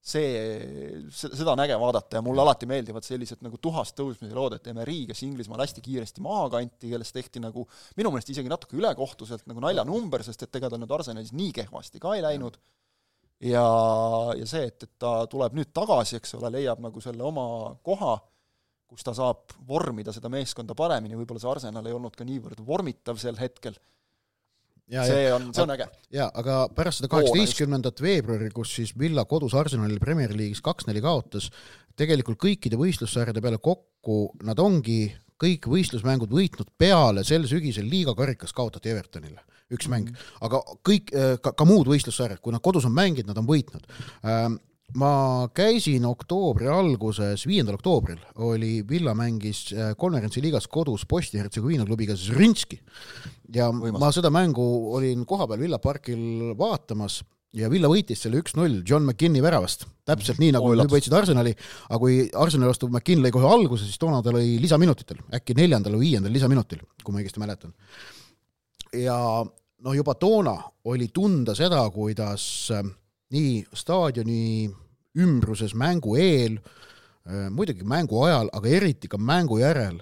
see, 0.00 1.04
seda 1.12 1.52
on 1.52 1.60
äge 1.60 1.76
vaadata 1.80 2.18
ja 2.18 2.24
mulle 2.24 2.40
alati 2.40 2.66
meeldivad 2.68 3.04
sellised 3.04 3.42
nagu 3.44 3.58
tuhast 3.60 3.96
tõusmise 3.98 4.34
lood, 4.36 4.56
et 4.56 4.70
Emery, 4.72 5.02
kes 5.10 5.22
Inglismaal 5.26 5.60
hästi 5.66 5.84
kiiresti 5.84 6.24
maha 6.24 6.48
kanti, 6.56 6.88
kellest 6.88 7.14
tehti 7.16 7.42
nagu 7.42 7.66
minu 8.00 8.12
meelest 8.12 8.32
isegi 8.32 8.48
natuke 8.48 8.78
ülekohtuselt 8.80 9.44
nagu 9.50 9.60
naljanumber, 9.60 10.24
sest 10.24 10.46
et 10.46 10.60
ega 10.60 10.72
tal 10.72 10.80
nüüd 10.80 10.94
Arsenalis 10.96 11.34
nii 11.36 11.52
kehvasti 11.60 12.00
ka 12.00 12.14
ei 12.16 12.24
läinud, 12.24 12.56
ja, 13.44 13.66
ja 14.36 14.48
see, 14.48 14.66
et, 14.72 14.88
et 14.88 14.92
ta 15.00 15.26
tuleb 15.30 15.56
nüüd 15.58 15.72
tagasi, 15.76 16.16
eks 16.20 16.34
ole, 16.40 16.54
leiab 16.56 16.80
nagu 16.80 17.04
selle 17.04 17.24
oma 17.26 17.46
koha 17.84 18.16
kus 18.90 19.06
ta 19.06 19.14
saab 19.14 19.54
vormida 19.68 20.12
seda 20.12 20.28
meeskonda 20.32 20.74
paremini, 20.74 21.18
võib-olla 21.18 21.42
see 21.42 21.52
Arsenal 21.52 21.86
ei 21.86 21.94
olnud 21.94 22.18
ka 22.18 22.26
niivõrd 22.26 22.60
vormitav 22.66 23.20
sel 23.22 23.38
hetkel, 23.38 23.78
Ja, 24.90 25.04
see 25.06 25.28
on, 25.30 25.52
see 25.54 25.62
on 25.62 25.70
äge. 25.70 25.86
jaa, 26.10 26.26
aga 26.34 26.64
pärast 26.74 26.98
seda 26.98 27.10
kaheksateistkümnendat 27.12 28.00
veebruari, 28.02 28.48
kus 28.54 28.72
siis 28.74 28.90
Villa 28.98 29.22
kodus 29.30 29.54
Arsenalil 29.54 30.00
Premier 30.02 30.32
League'is 30.34 30.62
kaks-neli 30.66 31.02
kaotas, 31.04 31.46
tegelikult 31.98 32.40
kõikide 32.42 32.78
võistlussarjade 32.80 33.42
peale 33.44 33.60
kokku 33.62 34.32
nad 34.46 34.58
ongi 34.58 35.04
kõik 35.40 35.68
võistlusmängud 35.70 36.34
võitnud 36.34 36.72
peale 36.78 37.22
sel 37.24 37.46
sügisel 37.48 37.86
liiga 37.88 38.16
karikas 38.18 38.52
kaotati 38.56 38.90
Evertonile, 38.90 39.44
üks 39.70 39.86
mäng 39.92 40.10
mm. 40.10 40.26
aga 40.48 40.60
kõik, 40.90 41.14
ka, 41.44 41.54
ka 41.54 41.68
muud 41.68 41.88
võistlussarjad, 41.92 42.42
kui 42.42 42.54
nad 42.56 42.64
kodus 42.64 42.88
on 42.90 42.96
mänginud, 42.96 43.30
nad 43.30 43.40
on 43.40 43.48
võitnud 43.48 43.86
ähm, 44.26 44.58
ma 44.98 45.48
käisin 45.54 46.04
oktoobri 46.08 46.68
alguses, 46.70 47.44
viiendal 47.46 47.78
oktoobril 47.78 48.20
oli 48.46 48.80
Villa 48.88 49.14
mängis 49.14 49.68
äh, 49.74 49.92
konverentsi 49.98 50.42
liigas 50.42 50.66
kodus 50.70 51.06
Bosnia-Hertsegoviina 51.10 51.86
klubiga 51.86 52.16
Zrinski 52.18 52.80
ja 53.54 53.68
Võimas. 53.70 54.00
ma 54.02 54.10
seda 54.14 54.32
mängu 54.34 54.64
olin 54.96 55.26
kohapeal 55.28 55.60
Villa 55.62 55.78
parkil 55.82 56.54
vaatamas 56.58 57.20
ja 57.56 57.70
Villa 57.70 57.90
võitis 57.90 58.22
selle 58.22 58.40
üks-null 58.42 58.80
John 58.86 59.06
McKinni 59.06 59.42
väravast, 59.42 59.86
täpselt 60.06 60.38
nii, 60.42 60.52
nagu 60.54 60.70
nad 60.78 60.90
võitsid 60.90 61.14
Arsenali, 61.16 61.54
aga 61.88 62.00
kui 62.02 62.20
Arsenali 62.30 62.70
vastu 62.70 62.90
McKinn 62.90 63.24
lõi 63.24 63.34
kohe 63.34 63.48
alguses, 63.50 63.88
siis 63.90 63.98
toona 64.00 64.22
ta 64.22 64.34
lõi 64.34 64.56
lisaminutitel, 64.62 65.22
äkki 65.34 65.56
neljandal 65.58 65.98
või 65.98 66.10
viiendal 66.10 66.34
lisaminutil, 66.34 66.84
kui 67.02 67.14
ma 67.14 67.22
õigesti 67.22 67.42
mäletan. 67.42 67.74
ja 68.94 69.16
noh, 69.80 69.96
juba 69.96 70.14
toona 70.14 70.56
oli 70.90 71.10
tunda 71.14 71.56
seda, 71.58 71.82
kuidas 71.94 72.44
äh, 72.74 72.86
nii 73.30 73.64
staadioni 73.74 74.70
ümbruses 75.18 75.74
mängu 75.74 76.16
eel, 76.18 76.58
äh, 77.26 77.48
muidugi 77.50 77.86
mängu 77.86 78.24
ajal, 78.26 78.50
aga 78.52 78.68
eriti 78.68 79.10
ka 79.10 79.18
mängu 79.18 79.60
järel, 79.60 80.00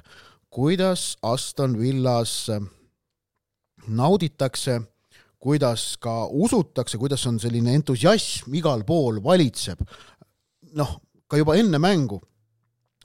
kuidas 0.51 1.17
Aston 1.23 1.77
Villas 1.79 2.49
äh, 2.53 2.63
nauditakse, 3.89 4.81
kuidas 5.39 5.97
ka 6.01 6.27
usutakse, 6.27 6.99
kuidas 6.99 7.27
on 7.27 7.39
selline 7.41 7.75
entusiasm 7.79 8.55
igal 8.55 8.85
pool 8.85 9.23
valitseb. 9.25 9.79
noh, 10.77 10.99
ka 11.29 11.37
juba 11.41 11.57
enne 11.57 11.79
mängu 11.81 12.21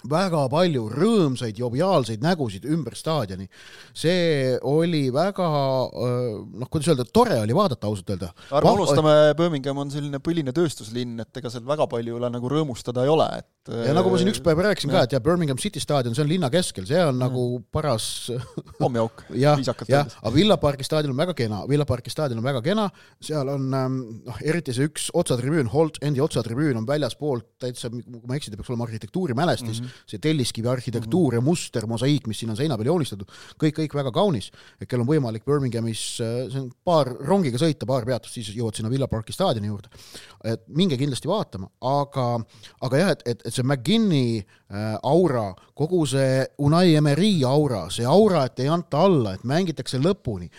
väga 0.10 0.44
palju 0.52 0.88
rõõmsaid 0.92 1.60
joviaalseid 1.60 2.24
nägusid 2.24 2.66
ümber 2.70 2.96
staadioni. 2.98 3.48
see 3.94 4.58
oli 4.62 5.08
väga 5.14 5.50
noh, 5.94 6.70
kuidas 6.70 6.92
öelda, 6.92 7.06
tore 7.06 7.40
oli 7.42 7.56
vaadata 7.56 7.88
ausalt 7.88 8.10
öelda. 8.10 8.34
ärme 8.52 8.76
unustame, 8.78 9.16
Birmingham 9.38 9.78
on 9.84 9.92
selline 9.92 10.20
põline 10.24 10.54
tööstuslinn, 10.56 11.20
et 11.24 11.42
ega 11.42 11.52
seal 11.54 11.66
väga 11.68 11.88
palju 11.92 12.18
üle 12.20 12.32
nagu 12.34 12.52
rõõmustada 12.52 13.06
ei 13.06 13.12
ole, 13.14 13.30
et 13.40 13.50
ja 13.88 13.94
nagu 13.96 14.12
ma 14.12 14.20
siin 14.20 14.32
üks 14.32 14.42
päev 14.44 14.60
rääkisin 14.66 14.92
ja. 14.92 14.98
ka, 14.98 15.08
et 15.08 15.16
jah, 15.16 15.24
Birmingham 15.24 15.60
City 15.62 15.80
staadion, 15.80 16.16
see 16.16 16.26
on 16.26 16.32
linna 16.32 16.50
keskel, 16.52 16.86
see 16.90 17.00
on 17.00 17.16
mm. 17.16 17.22
nagu 17.24 17.46
paras 17.72 18.08
pommiauk, 18.80 19.24
viisakalt 19.32 19.88
öeldes. 19.88 20.18
aga 20.20 20.34
Villa 20.36 20.58
Parki 20.60 20.88
staadion 20.88 21.14
on 21.14 21.22
väga 21.22 21.36
kena, 21.38 21.62
Villa 21.70 21.88
Parki 21.88 22.12
staadion 22.12 22.42
on 22.42 22.48
väga 22.48 22.64
kena, 22.66 22.90
seal 23.24 23.52
on 23.54 23.70
ähm, 23.80 24.00
noh, 24.28 24.42
eriti 24.44 24.76
see 24.76 24.90
üks 24.90 25.08
otsatribüün, 25.16 25.72
Holt 25.72 26.02
Endi 26.04 26.24
otsatribüün 26.24 26.82
on 26.82 26.88
väljaspoolt 26.90 27.54
täitsa, 27.64 27.92
kui 27.94 28.28
ma 28.28 28.36
ei 28.36 28.42
eksi, 28.42 28.52
ta 28.52 28.60
peaks 28.60 28.74
olema 28.74 28.88
arhitektuurimälestis 28.90 29.80
mm, 29.80 29.88
-hmm. 29.88 29.93
See 30.10 30.22
telliskivi 30.22 30.70
arhitektuur 30.70 31.34
mm 31.34 31.40
-hmm. 31.40 31.42
ja 31.42 31.50
muster, 31.50 31.88
mosaiik, 31.88 32.28
mis 32.28 32.40
siin 32.40 32.52
on 32.54 32.58
seina 32.58 32.78
peal 32.78 32.92
joonistatud, 32.92 33.30
kõik, 33.62 33.78
kõik 33.80 33.96
väga 33.96 34.12
kaunis, 34.12 34.52
et 34.82 34.90
kel 34.90 35.02
on 35.02 35.08
võimalik 35.08 35.46
Birminghamis, 35.46 36.04
äh, 36.22 36.52
see 36.52 36.62
on 36.62 36.72
paar 36.84 37.08
rongiga 37.20 37.58
sõita, 37.58 37.86
paar 37.86 38.06
peatust, 38.06 38.34
siis 38.34 38.54
jõuad 38.56 38.76
sinna 38.76 38.90
Villa 38.90 39.08
Parki 39.08 39.34
staadioni 39.34 39.68
juurde. 39.68 39.90
et 40.44 40.62
minge 40.68 40.98
kindlasti 40.98 41.28
vaatama, 41.28 41.70
aga, 41.82 42.44
aga 42.82 42.98
jah, 42.98 43.12
et, 43.12 43.22
et, 43.26 43.46
et 43.48 43.54
see 43.54 43.64
McGinni 43.64 44.40
äh, 44.40 44.98
aura, 45.04 45.54
kogu 45.74 46.06
see 46.06 46.46
Unai 46.60 46.96
Emery 46.96 47.44
aura, 47.48 47.90
see 47.90 48.06
aura, 48.06 48.46
et 48.46 48.60
ei 48.60 48.68
anta 48.68 49.06
alla, 49.08 49.34
et 49.34 49.44
mängitakse 49.44 50.02
lõpuni. 50.04 50.50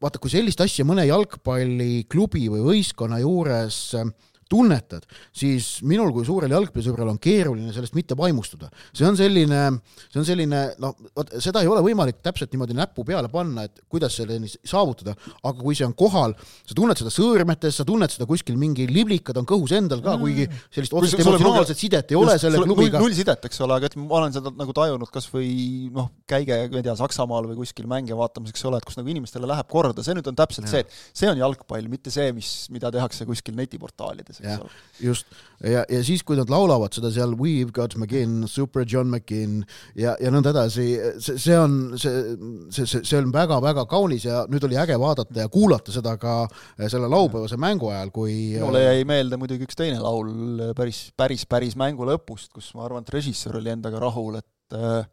vaata, 0.00 0.18
kui 0.18 0.30
sellist 0.30 0.60
asja 0.60 0.84
mõne 0.84 1.04
jalgpalliklubi 1.06 2.48
või 2.48 2.64
võistkonna 2.70 3.20
juures 3.20 3.94
äh, 3.94 4.08
tunnetad, 4.50 5.06
siis 5.34 5.80
minul 5.86 6.12
kui 6.14 6.26
suurel 6.26 6.52
jalgpallisõbral 6.54 7.10
on 7.10 7.18
keeruline 7.22 7.72
sellest 7.74 7.96
mitte 7.98 8.16
vaimustuda. 8.18 8.68
see 8.94 9.06
on 9.08 9.16
selline, 9.18 9.62
see 10.06 10.20
on 10.20 10.26
selline, 10.28 10.60
noh, 10.82 10.94
vot 11.16 11.32
seda 11.42 11.62
ei 11.64 11.70
ole 11.70 11.82
võimalik 11.82 12.20
täpselt 12.22 12.52
niimoodi 12.54 12.76
näppu 12.78 13.02
peale 13.06 13.30
panna, 13.32 13.66
et 13.66 13.82
kuidas 13.90 14.14
selleni 14.20 14.46
saavutada, 14.56 15.16
aga 15.42 15.56
kui 15.58 15.74
see 15.74 15.86
on 15.86 15.96
kohal, 15.98 16.36
sa 16.62 16.76
tunned 16.78 17.00
seda 17.00 17.10
sõõrmetes, 17.10 17.80
sa 17.80 17.86
tunned 17.88 18.12
seda 18.12 18.28
kuskil 18.30 18.58
mingi 18.60 18.86
liblikad 18.90 19.38
on 19.40 19.48
kõhus 19.48 19.74
endal 19.74 20.04
ka, 20.04 20.14
kuigi 20.20 20.46
mm. 20.46 20.62
sellist 20.78 20.94
otsest 20.94 21.24
emotsionaalset 21.24 21.82
sidet 21.82 22.14
ei 22.14 22.20
ole 22.20 22.38
selle 22.38 22.62
klubiga. 22.62 23.02
null 23.02 23.18
sidet, 23.18 23.50
eks 23.50 23.60
ole, 23.66 23.80
aga 23.80 23.90
et 23.90 23.98
ma 23.98 24.20
olen 24.20 24.36
seda 24.36 24.54
nagu 24.54 24.76
tajunud 24.76 25.10
kas 25.10 25.26
või 25.32 25.50
noh, 25.94 26.12
käige, 26.30 26.62
ma 26.70 26.82
ei 26.82 26.86
tea, 26.86 26.94
Saksamaal 27.02 27.50
või 27.50 27.58
kuskil 27.64 27.90
mänge 27.90 28.14
vaatamas, 28.16 28.54
eks 28.54 28.64
ole, 28.70 28.78
et 28.78 28.86
kus 28.86 28.98
nagu 29.00 29.10
inimestele 29.10 29.50
läheb 29.50 29.66
korda, 29.70 30.06
see 30.06 30.14
nüüd 30.16 30.30
on 30.30 30.38
täpselt 30.38 30.70
ja. 30.70 30.76
see, 30.76 30.86
et 30.86 31.18
see 31.18 31.34
on 31.34 31.42
jalgpall, 31.42 31.90
mitte 31.90 32.14
see, 32.14 32.30
mis, 32.36 32.54
mida 32.72 32.94
tehakse 32.94 33.26
kuskil 33.28 33.58
netiportaalides 33.58 34.35
sees, 34.36 34.46
eks 34.46 34.64
ole. 34.64 34.70
just, 35.02 35.32
ja, 35.64 35.82
ja 35.90 36.00
siis, 36.06 36.22
kui 36.26 36.38
nad 36.38 36.50
laulavad 36.52 36.94
seda 36.96 37.10
seal 37.14 37.34
We've 37.38 37.72
got 37.74 37.96
McGinn, 37.98 38.46
Super 38.50 38.86
John 38.88 39.10
McGinn 39.12 39.64
ja, 39.98 40.14
ja 40.22 40.32
nõnda 40.32 40.52
edasi, 40.54 40.86
see, 41.22 41.38
see 41.42 41.58
on, 41.58 41.96
see, 42.00 42.22
see, 42.70 42.86
see, 42.86 43.02
see 43.06 43.20
on 43.20 43.32
väga-väga 43.34 43.86
kaunis 43.90 44.28
ja 44.28 44.44
nüüd 44.52 44.68
oli 44.68 44.78
äge 44.80 44.98
vaadata 45.00 45.46
ja 45.46 45.50
kuulata 45.52 45.94
seda 45.94 46.16
ka 46.20 46.38
eh, 46.46 46.86
selle 46.92 47.10
laupäevase 47.12 47.58
mängu 47.60 47.90
ajal, 47.92 48.12
kui 48.14 48.36
minule 48.56 48.84
jäi 48.84 49.04
meelde 49.08 49.40
muidugi 49.40 49.68
üks 49.68 49.78
teine 49.78 50.00
laul 50.02 50.70
päris, 50.78 51.06
päris, 51.16 51.46
päris 51.48 51.78
mängu 51.78 52.08
lõpust, 52.08 52.52
kus 52.54 52.72
ma 52.76 52.86
arvan, 52.86 53.06
et 53.06 53.14
režissöör 53.16 53.60
oli 53.60 53.74
endaga 53.74 54.00
rahul, 54.02 54.40
et 54.40 54.76
äh, 54.76 55.04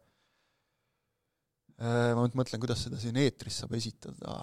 ma 1.82 2.22
nüüd 2.22 2.36
mõtlen, 2.38 2.60
kuidas 2.62 2.84
seda 2.86 2.98
siin 3.02 3.16
eetris 3.18 3.56
saab 3.62 3.72
esitada, 3.74 4.34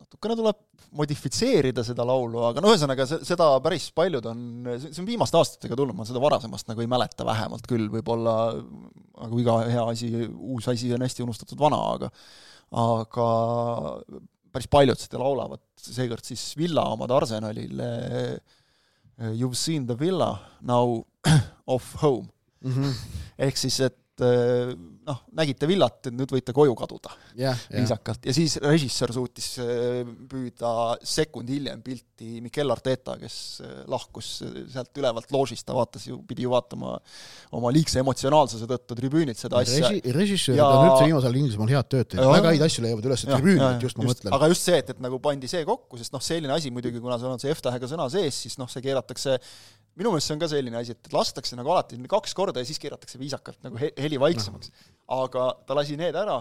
natukene 0.00 0.34
tuleb 0.40 0.62
modifitseerida 0.98 1.84
seda 1.86 2.06
laulu, 2.06 2.40
aga 2.48 2.62
no 2.62 2.72
ühesõnaga, 2.72 3.06
seda 3.06 3.48
päris 3.62 3.86
paljud 3.94 4.26
on, 4.30 4.40
see 4.82 5.02
on 5.02 5.08
viimaste 5.08 5.38
aastatega 5.38 5.78
tulnud, 5.78 5.96
ma 5.98 6.06
seda 6.08 6.22
varasemast 6.22 6.70
nagu 6.70 6.82
ei 6.82 6.90
mäleta 6.90 7.26
vähemalt 7.26 7.68
küll, 7.70 7.86
võib-olla 7.92 8.34
nagu 8.56 9.40
iga 9.42 9.60
hea 9.70 9.86
asi, 9.92 10.10
uus 10.34 10.68
asi 10.70 10.90
on 10.94 11.06
hästi 11.06 11.26
unustatud 11.26 11.60
vana, 11.60 11.80
aga 11.94 12.10
aga 12.74 13.28
päris 14.54 14.70
paljud 14.70 14.98
seda 14.98 15.20
laulavad, 15.22 15.62
seekord 15.78 16.26
siis 16.26 16.42
Villa 16.58 16.88
omad 16.94 17.12
Arsenalile 17.14 17.90
You've 19.18 19.54
seen 19.54 19.86
the 19.86 19.94
villa, 19.94 20.40
now 20.60 21.06
off 21.66 21.94
home 22.02 22.28
mm. 22.64 22.72
-hmm. 22.72 22.94
ehk 23.38 23.56
siis, 23.56 23.80
et 23.80 23.96
noh, 24.22 25.20
nägite 25.34 25.66
villat, 25.66 25.98
et 26.06 26.14
nüüd 26.14 26.30
võite 26.30 26.54
koju 26.54 26.74
kaduda 26.78 27.10
yeah,. 27.38 27.58
viisakalt 27.72 28.22
yeah. 28.22 28.30
ja 28.30 28.34
siis 28.36 28.56
režissöör 28.62 29.12
suutis 29.16 29.48
äh, 29.62 30.04
püüda 30.30 30.94
sekund 31.02 31.50
hiljem 31.50 31.82
pilti 31.84 32.38
Mikel 32.44 32.70
Arteta, 32.70 33.16
kes 33.20 33.36
äh, 33.64 33.82
lahkus 33.90 34.30
sealt 34.40 35.02
ülevalt 35.02 35.34
loožist, 35.34 35.66
ta 35.66 35.76
vaatas 35.76 36.06
ju, 36.06 36.20
pidi 36.28 36.46
ju 36.46 36.54
vaatama 36.54 36.96
oma 37.58 37.74
liigse 37.74 37.98
emotsionaalsuse 38.04 38.68
tõttu 38.70 38.98
tribüünilt 39.00 39.40
seda 39.40 39.62
asja 39.64 39.90
Regi. 39.90 40.14
režissöörid 40.14 40.62
ja... 40.62 40.70
on 40.70 40.88
üldse 40.88 41.08
viimasel 41.10 41.30
ajal 41.30 41.40
Inglismaal 41.42 41.74
head 41.74 41.92
tööd 41.96 42.12
teinud, 42.14 42.30
väga 42.36 42.54
häid 42.54 42.66
asju 42.68 42.86
leiavad 42.86 43.10
üles 43.10 43.28
tribüünilt, 43.28 43.88
just 43.88 43.98
ma 43.98 44.08
just, 44.08 44.22
mõtlen. 44.22 44.38
aga 44.38 44.52
just 44.54 44.70
see, 44.70 44.82
et, 44.84 44.94
et 44.94 45.02
nagu 45.04 45.22
pandi 45.24 45.50
see 45.50 45.66
kokku, 45.68 46.00
sest 46.00 46.14
noh, 46.14 46.22
selline 46.24 46.54
asi 46.54 46.70
muidugi, 46.74 47.02
kuna 47.02 47.18
seal 47.18 47.34
on 47.34 47.42
see 47.42 47.54
F-tähega 47.54 47.90
sõna 47.90 48.06
sees, 48.12 48.44
siis 48.46 48.60
noh, 48.62 48.70
see 48.70 48.84
keeratakse 48.84 49.40
minu 49.98 50.10
meelest 50.10 50.28
see 50.28 50.34
on 50.34 50.42
ka 50.42 50.48
selline 50.50 50.78
asi, 50.78 50.94
et 50.94 51.14
lastakse 51.14 51.56
nagu 51.58 51.70
alati 51.70 51.98
kaks 52.10 52.34
korda 52.36 52.62
ja 52.62 52.68
siis 52.68 52.80
keeratakse 52.82 53.18
viisakalt 53.20 53.60
nagu 53.66 53.78
heli 54.04 54.20
vaiksemaks 54.20 54.70
no 54.70 54.92
aga 55.08 55.52
ta 55.66 55.76
lasi 55.76 55.96
need 56.00 56.16
ära, 56.16 56.40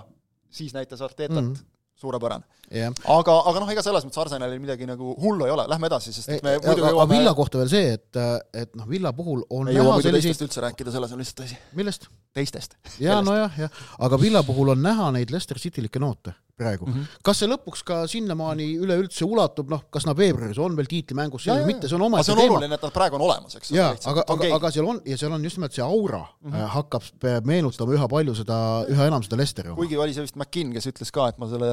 siis 0.53 0.73
näitas 0.75 1.01
Artetat 1.01 1.35
mm 1.35 1.53
-hmm. 1.53 1.65
suurepärane 1.95 2.43
yeah.. 2.71 2.93
aga, 3.07 3.35
aga 3.49 3.59
noh, 3.59 3.71
ega 3.71 3.83
selles 3.83 4.05
mõttes 4.05 4.21
Arsenalil 4.21 4.59
midagi 4.59 4.87
nagu 4.87 5.15
hullu 5.19 5.45
ei 5.45 5.51
ole, 5.51 5.65
lähme 5.67 5.87
edasi, 5.87 6.13
sest 6.13 6.29
et 6.29 6.43
me 6.43 6.57
muidugi 6.59 6.87
jõuame 6.87 7.03
aga 7.03 7.09
Villa 7.09 7.33
kohta 7.33 7.57
veel 7.57 7.69
see, 7.69 7.93
et, 7.93 8.21
et 8.53 8.75
noh, 8.75 8.87
Villa 8.89 9.13
puhul 9.13 9.43
on 9.49 9.67
ei 9.67 9.75
jõua 9.75 9.97
muidu 9.97 10.07
selliseid... 10.07 10.31
teistest 10.31 10.47
üldse 10.47 10.61
rääkida, 10.61 10.91
selles 10.91 11.11
on 11.11 11.23
lihtsalt 11.23 11.45
asi. 11.45 11.57
millest? 11.73 12.07
teistest. 12.33 12.77
jaa, 12.99 13.21
nojah, 13.21 13.59
jah, 13.65 13.83
aga 13.99 14.21
Villa 14.21 14.43
puhul 14.43 14.73
on 14.75 14.83
näha 14.83 15.11
neid 15.11 15.31
Leicester 15.31 15.59
City-likke 15.59 15.99
noote 15.99 16.33
praegu 16.57 16.85
mm. 16.85 16.93
-hmm. 16.93 17.21
kas 17.25 17.39
see 17.41 17.49
lõpuks 17.49 17.81
ka 17.85 17.95
sinnamaani 18.09 18.67
üleüldse 18.77 19.25
ulatub, 19.25 19.71
noh, 19.73 19.81
kas 19.93 20.05
nad 20.05 20.17
veebruaris 20.17 20.59
on 20.61 20.75
veel 20.77 20.89
tiitlimängus 20.89 21.47
või 21.49 21.65
mitte, 21.65 21.89
see 21.89 21.97
on 21.97 22.05
omaette 22.07 22.29
teema. 22.29 22.41
see 22.41 22.49
on 22.49 22.57
oluline, 22.57 22.77
et 22.77 22.85
nad 22.85 22.93
praegu 22.93 23.17
on 23.17 23.23
olemas, 23.25 23.55
eks. 23.57 23.71
jaa, 23.73 23.89
aga, 24.11 24.25
aga, 24.35 24.49
aga 24.59 24.71
seal 24.75 24.89
on, 24.91 24.99
ja 25.09 25.17
seal 25.17 25.33
on 25.33 25.47
just 25.47 25.57
nimelt 25.57 25.73
see 25.73 25.85
aura 25.85 26.21
mm 26.21 26.51
-hmm. 26.51 26.67
hakkab 26.75 27.27
meenutama 27.49 27.97
üha 27.97 28.09
palju 28.11 28.35
seda, 28.37 28.57
üha 28.93 29.07
enam 29.09 29.25
seda 29.25 29.39
Lesteri 29.41 29.73
oma. 29.73 29.79
kuigi 29.81 29.97
oli 29.97 30.13
see 30.13 30.27
vist 30.27 30.37
McKinn, 30.37 30.75
kes 30.77 30.89
ütles 30.91 31.11
ka, 31.15 31.27
et 31.33 31.41
ma 31.41 31.49
selle 31.49 31.71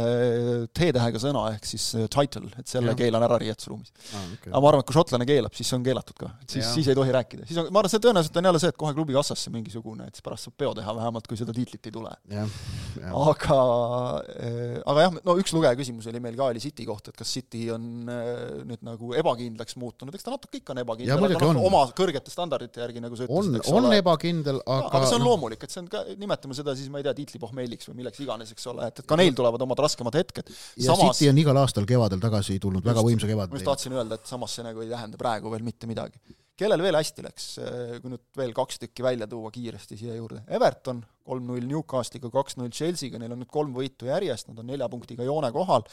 T-tähega 0.73 1.21
sõna 1.21 1.45
ehk 1.53 1.69
siis 1.69 1.91
äh, 1.95 2.09
title, 2.09 2.49
et 2.59 2.67
selle 2.67 2.95
ja. 2.95 2.99
keelan 3.03 3.29
ära 3.29 3.39
riietusruumis 3.43 3.93
ah,. 4.15 4.25
Okay. 4.41 4.53
aga 4.53 4.61
ma 4.61 4.73
arvan, 4.73 4.81
et 4.81 4.89
kui 4.89 4.97
šotlane 4.97 5.29
keelab, 5.29 5.53
siis 5.55 5.69
see 5.69 5.77
on 5.77 5.85
keelatud 5.85 6.17
ka, 6.17 6.33
et 6.41 6.57
siis, 6.57 6.73
siis 6.73 6.89
ei 6.89 6.97
tohi 6.97 7.13
rääkida. 7.13 7.45
siis 7.47 7.61
on, 7.61 7.69
ma 7.69 7.83
arvan, 7.83 7.93
see 7.93 8.01
tõenäoliselt 8.01 8.41
on 8.41 8.51
jälle 8.51 8.65
see, 8.65 8.73
et 8.73 8.81
kohe 8.81 8.97
klubi 8.97 9.13
kassasse 9.13 9.53
mingisugune, 9.53 10.09
et 10.09 10.17
siis 10.17 10.25
pärast 10.25 10.49
saab 10.49 10.57
peo 10.57 10.73
teha 10.75 10.97
vähemalt, 10.97 11.29
kui 11.29 11.37
seda 11.37 11.53
tiitlit 11.53 11.87
ei 11.87 11.93
tule. 11.93 12.17
aga, 13.11 13.61
äh, 14.41 14.80
aga 14.89 15.05
jah, 15.05 15.17
no 15.27 15.35
üks 15.41 15.53
lugeja 15.55 15.77
küsimus 15.79 16.09
oli 16.11 16.21
meil 16.23 16.37
ka, 16.39 16.49
oli 16.53 16.63
City 16.63 16.87
kohta, 16.89 17.13
et 17.13 17.21
kas 17.21 17.33
City 17.37 17.67
on 17.75 18.09
äh, 18.11 18.31
nüüd 18.69 18.83
nagu 18.87 19.13
ebakindlaks 19.21 19.77
muutunud, 19.81 20.15
eks 20.17 20.27
ta 20.27 20.35
natuke 20.35 20.61
ikka 20.61 20.75
on 20.75 20.83
ebakindel, 20.85 21.27
aga 21.29 21.53
noh, 21.57 21.63
oma 21.69 21.83
kõrgete 21.97 22.33
standardite 22.33 22.83
järgi, 22.85 23.03
nagu 23.05 23.19
sa 23.19 23.27
ütlesid, 23.27 23.61
eks 23.61 23.73
on 23.73 23.81
ole. 23.81 23.93
on 23.93 23.99
ebakindel, 23.99 24.61
aga 24.65 24.91
aga 24.91 25.13
see 25.13 25.21
on 25.21 25.27
loomulik, 25.29 25.65
et 25.67 25.75
see 25.75 25.83
on 25.85 25.89
ka, 25.93 26.05
nimetame 26.21 26.59
seda 26.59 26.77
siis, 26.79 26.91
ma 26.93 27.03
ei 27.03 27.09
tea, 27.09 27.17
tiitlipohmelliks 27.23 27.91
või 27.91 28.03
milleks 28.03 28.23
iganes, 28.25 28.53
eks 28.57 28.71
ole, 28.73 28.91
et, 28.91 29.03
et 29.03 29.11
ka 29.11 29.19
neil 29.21 29.37
tulevad 29.37 29.67
omad 29.67 29.85
raskemad 29.87 30.21
hetked. 30.21 30.53
ja 30.81 30.93
samas, 30.93 31.17
City 31.19 31.33
on 31.33 31.43
igal 31.45 31.63
aastal 31.63 31.89
kevadel 31.89 32.23
tagasi 32.23 32.61
tulnud, 32.63 32.85
väga 32.87 33.05
võimsa 33.07 33.31
kevadel. 33.31 33.55
ma 33.55 33.61
just 33.61 33.71
tahtsin 33.73 33.99
öelda, 33.99 34.21
et 34.21 34.31
samas 34.31 34.55
see 34.57 34.67
nagu 34.67 34.85
ei 34.85 34.93
tähenda 34.93 35.21
praegu 35.21 35.53
veel 35.53 35.67
mitte 35.67 35.91
midagi 35.91 36.21
kellel 36.61 36.83
veel 36.85 36.99
hästi 36.99 37.25
läks, 37.25 37.47
kui 38.03 38.13
nüüd 38.13 38.25
veel 38.37 38.53
kaks 38.57 38.83
tükki 38.83 39.05
välja 39.07 39.29
tuua 39.31 39.51
kiiresti 39.55 39.99
siia 39.99 40.17
juurde, 40.19 40.43
Everton 40.53 41.01
kolm-null 41.27 41.67
Newcastle'iga, 41.71 42.31
kaks-null 42.35 42.73
Chelsea'ga, 42.75 43.21
neil 43.23 43.35
on 43.35 43.43
nüüd 43.43 43.53
kolm 43.53 43.73
võitu 43.77 44.11
järjest, 44.11 44.51
nad 44.51 44.61
on 44.63 44.71
nelja 44.73 44.89
punktiga 44.93 45.27
joone 45.27 45.53
kohal, 45.55 45.87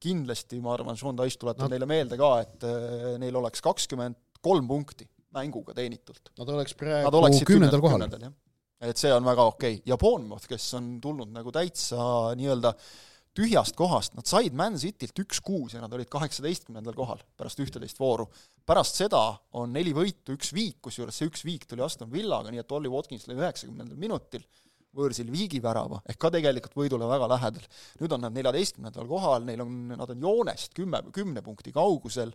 kindlasti 0.00 0.60
ma 0.64 0.74
arvan, 0.74 0.98
Sean 0.98 1.18
Dyche 1.18 1.40
tuletab 1.40 1.68
no. 1.68 1.74
neile 1.74 1.88
meelde 1.88 2.18
ka, 2.20 2.30
et 2.44 2.66
äh, 2.66 3.16
neil 3.20 3.36
oleks 3.40 3.62
kakskümmend 3.64 4.18
kolm 4.40 4.68
punkti 4.70 5.06
mänguga 5.36 5.74
teenitult. 5.76 6.32
Nad 6.40 6.48
oleks 6.56 6.74
praegu 6.78 7.44
kümnendal 7.46 7.82
kohal. 7.84 8.06
et 8.80 8.96
see 8.96 9.12
on 9.12 9.26
väga 9.28 9.44
okei 9.44 9.74
okay. 9.76 9.86
ja 9.86 9.98
Bournemouth, 10.00 10.48
kes 10.48 10.72
on 10.78 10.94
tulnud 11.04 11.30
nagu 11.34 11.52
täitsa 11.52 12.32
nii-öelda 12.40 12.72
tühjast 13.36 13.76
kohast, 13.78 14.14
nad 14.18 14.26
said 14.26 14.54
Man 14.56 14.78
Citylt 14.80 15.18
üks-kuus 15.22 15.76
ja 15.76 15.82
nad 15.82 15.92
olid 15.94 16.10
kaheksateistkümnendal 16.10 16.96
kohal 16.96 17.20
pärast 17.38 17.60
ühteteist 17.62 18.00
vooru. 18.00 18.26
pärast 18.66 18.98
seda 18.98 19.22
on 19.52 19.72
neli 19.72 19.92
võitu, 19.94 20.34
üks 20.34 20.52
viik, 20.54 20.80
kusjuures 20.82 21.16
see 21.16 21.30
üks 21.30 21.44
viik 21.46 21.66
tuli 21.70 21.84
Aston 21.84 22.10
Villaga, 22.12 22.50
nii 22.50 22.62
et 22.62 22.72
Ollie 22.72 22.90
Watkins 22.90 23.28
lõi 23.28 23.38
üheksakümnendal 23.38 23.98
minutil 23.98 24.44
võõrsil 24.96 25.30
viigivärava, 25.30 26.00
ehk 26.10 26.18
ka 26.18 26.32
tegelikult 26.34 26.74
võidule 26.74 27.06
väga 27.06 27.28
lähedal. 27.30 27.66
nüüd 28.00 28.14
on 28.16 28.24
nad 28.26 28.34
neljateistkümnendal 28.34 29.06
kohal, 29.06 29.44
neil 29.46 29.62
on, 29.62 29.76
nad 29.94 30.10
on 30.10 30.26
joonest 30.26 30.74
kümme, 30.74 31.02
kümne 31.14 31.42
punkti 31.46 31.72
kaugusel 31.72 32.34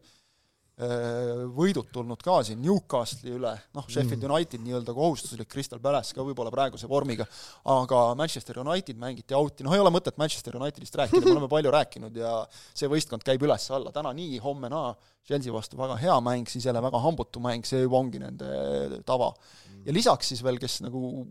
võidud 0.76 1.88
tulnud 1.94 2.20
ka 2.20 2.42
siin 2.44 2.60
Newcastle'i 2.60 3.32
üle, 3.38 3.54
noh, 3.78 3.86
Sheffield 3.88 4.26
United 4.28 4.60
nii-öelda 4.60 4.92
kohustuslik, 4.96 5.48
Crystal 5.48 5.80
Palace 5.80 6.12
ka 6.16 6.26
võib-olla 6.28 6.52
praeguse 6.52 6.90
vormiga, 6.92 7.24
aga 7.72 8.02
Manchester 8.20 8.60
United 8.60 9.00
mängiti 9.00 9.38
out'i, 9.38 9.64
noh, 9.64 9.72
ei 9.72 9.80
ole 9.80 9.94
mõtet 9.96 10.20
Manchester 10.20 10.58
Unitedist 10.60 11.00
rääkida, 11.00 11.24
me 11.24 11.38
oleme 11.38 11.50
palju 11.52 11.72
rääkinud 11.78 12.20
ja 12.20 12.34
see 12.74 12.92
võistkond 12.92 13.24
käib 13.24 13.48
üles-alla, 13.48 13.96
täna 13.96 14.12
nii, 14.18 14.36
homme 14.44 14.72
naa, 14.74 14.92
Chelsea 15.26 15.56
vastu 15.56 15.80
väga 15.80 15.96
hea 16.02 16.20
mäng, 16.22 16.52
siis 16.52 16.68
jälle 16.68 16.84
väga 16.84 17.00
hambutu 17.08 17.40
mäng, 17.42 17.64
see 17.66 17.86
juba 17.86 18.02
ongi 18.04 18.20
nende 18.22 19.00
tava. 19.08 19.32
ja 19.88 19.96
lisaks 19.96 20.34
siis 20.34 20.44
veel, 20.44 20.60
kes 20.60 20.82
nagu 20.84 21.24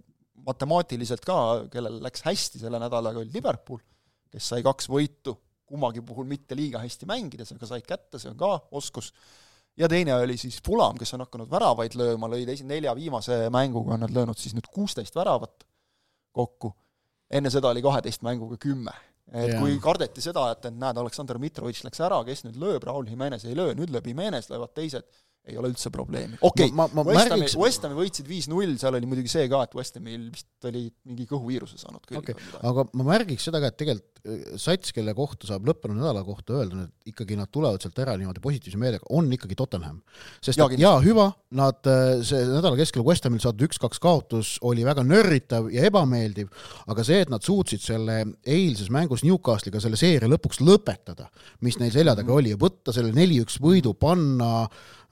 matemaatiliselt 0.45 1.25
ka, 1.25 1.69
kellel 1.73 2.01
läks 2.05 2.25
hästi 2.25 2.65
selle 2.65 2.81
nädalaga, 2.81 3.21
oli 3.21 3.37
Liverpool, 3.37 3.85
kes 4.33 4.55
sai 4.55 4.65
kaks 4.65 4.89
võitu 4.89 5.37
kummagi 5.69 6.03
puhul 6.05 6.29
mitte 6.29 6.57
liiga 6.59 6.83
hästi 6.83 7.09
mängides, 7.09 7.55
aga 7.55 7.69
said 7.69 7.87
kätte, 7.89 8.21
see 8.21 8.31
on 8.33 8.39
ka 8.41 8.53
oskus, 8.77 9.11
ja 9.81 9.89
teine 9.91 10.15
oli 10.15 10.37
siis 10.41 10.61
Pulam, 10.65 10.99
kes 11.01 11.15
on 11.17 11.25
hakanud 11.25 11.51
väravaid 11.51 11.97
lööma, 11.99 12.31
lõi 12.31 12.45
teise 12.49 12.67
nelja 12.69 12.95
viimase 12.97 13.45
mänguga, 13.55 13.97
on 13.97 14.05
nad 14.07 14.15
löönud 14.15 14.39
siis 14.39 14.55
nüüd 14.57 14.69
kuusteist 14.73 15.17
väravat 15.17 15.67
kokku, 16.35 16.73
enne 17.31 17.53
seda 17.53 17.73
oli 17.73 17.83
kaheteist 17.85 18.25
mänguga 18.27 18.59
kümme. 18.61 18.95
et 19.33 19.49
yeah. 19.49 19.61
kui 19.61 19.79
kardeti 19.81 20.21
seda, 20.21 20.51
et, 20.53 20.67
et 20.69 20.75
näed, 20.77 20.99
Aleksandr 21.01 21.39
Mitrovitš 21.41 21.87
läks 21.87 22.03
ära, 22.05 22.19
kes 22.27 22.45
nüüd 22.45 22.59
lööb, 22.61 22.85
Raul 22.85 23.09
Jimenez 23.09 23.47
ei 23.49 23.57
löö, 23.57 23.73
nüüd 23.75 23.91
lööb 23.91 24.07
Jimenez, 24.07 24.51
löövad 24.51 24.75
teised, 24.77 25.07
ei 25.49 25.57
ole 25.61 25.71
üldse 25.73 25.91
probleemi. 25.93 26.37
okei 26.45 26.69
okay,, 26.69 27.05
West 27.09 27.33
Hami, 27.33 27.49
West 27.63 27.87
Hami 27.87 27.97
võitsid 27.99 28.29
viis-null, 28.29 28.77
seal 28.81 28.97
oli 29.01 29.09
muidugi 29.09 29.33
see 29.33 29.49
ka, 29.51 29.63
et 29.65 29.75
West 29.77 29.97
Hamil 29.97 30.29
vist 30.29 30.69
oli 30.69 30.85
mingi 31.09 31.27
kõhuviiruse 31.31 31.81
saanud 31.81 32.05
küll 32.09 32.21
okay.. 32.21 32.37
aga 32.61 32.85
ma 32.93 33.09
märgiks 33.15 33.49
seda 33.49 33.61
ka, 33.65 33.73
et 33.73 33.81
tegelikult 33.81 34.14
sats, 34.61 34.93
kelle 34.97 35.13
kohta 35.17 35.49
saab 35.49 35.67
lõppenud 35.69 35.99
nädala 35.99 36.23
kohta 36.25 36.57
öelda, 36.57 36.87
et 36.87 37.13
ikkagi 37.13 37.37
nad 37.37 37.51
tulevad 37.53 37.83
sealt 37.83 37.99
ära 38.01 38.15
niimoodi 38.17 38.41
positiivse 38.45 38.81
meelega, 38.81 39.05
on 39.13 39.29
ikkagi 39.37 39.57
Tottenham. 39.59 39.99
sest 40.45 40.61
ja, 40.61 40.69
jaa, 40.81 40.97
hüva, 41.05 41.27
nad, 41.59 41.81
äh, 41.91 42.23
see 42.25 42.41
nädala 42.49 42.79
keskel 42.81 43.05
West 43.05 43.29
Hamil 43.29 43.43
saadud 43.45 43.67
üks-kaks 43.69 44.01
kaotus 44.01 44.55
oli 44.65 44.87
väga 44.87 45.05
nörritav 45.05 45.69
ja 45.73 45.85
ebameeldiv, 45.91 46.49
aga 46.89 47.05
see, 47.05 47.21
et 47.27 47.33
nad 47.33 47.45
suutsid 47.45 47.85
selle 47.85 48.21
eilses 48.49 48.89
mängus 48.95 49.27
Newcastle'iga 49.27 49.83
selle 49.85 50.01
seeria 50.01 50.31
lõpuks 50.33 50.63
lõpetada, 50.65 51.29
mis 51.61 51.77
neil 51.83 51.93
selja 51.93 52.17
taga 52.17 52.31
-hmm. 52.33 52.39
oli, 52.41 52.55
ja 52.57 52.61
võtta 52.61 52.97
selle 52.97 53.13
neli-üks 53.13 53.61
võidu, 53.61 53.93
panna 53.93 54.65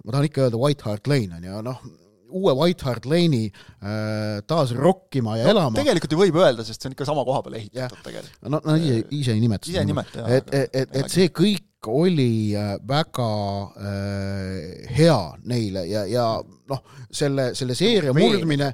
ma 0.02 0.14
tahan 0.14 0.30
ikka 0.30 0.46
öelda 0.46 0.58
White 0.60 0.88
Hart 0.88 1.06
Lane 1.10 1.36
on 1.36 1.44
ju, 1.46 1.60
noh, 1.68 1.84
uue 2.32 2.54
White 2.58 2.86
Hart 2.88 3.08
Lane'i 3.08 3.48
äh, 3.48 4.40
taas 4.48 4.74
rokkima 4.76 5.38
ja 5.40 5.48
no, 5.48 5.56
elama. 5.56 5.78
tegelikult 5.78 6.16
ju 6.16 6.22
võib 6.24 6.40
öelda, 6.42 6.66
sest 6.66 6.82
see 6.82 6.90
on 6.90 6.96
ikka 6.96 7.08
sama 7.08 7.26
koha 7.28 7.42
peale 7.46 7.60
ehitatud 7.62 7.82
yeah. 7.82 8.06
tegelikult. 8.06 8.40
no 8.48 8.62
nad 8.62 8.80
ise, 8.80 9.02
ise 9.18 9.36
ei 9.36 9.44
nimeta 9.44 9.70
ise 9.70 9.84
ei 9.84 9.90
nimeta, 9.90 10.24
jah. 10.24 10.38
et, 10.38 10.56
et, 10.72 10.96
et 11.02 11.12
see 11.12 11.28
kõik 11.34 11.68
oli 11.90 12.54
äh, 12.56 12.74
väga 12.88 13.28
äh, 13.76 14.88
hea 14.96 15.18
neile 15.48 15.84
ja, 15.88 16.04
ja 16.06 16.26
noh, 16.42 16.82
selle, 17.10 17.48
selle 17.58 17.74
seeria 17.78 18.14
Veen, 18.14 18.36
murdmine, 18.36 18.70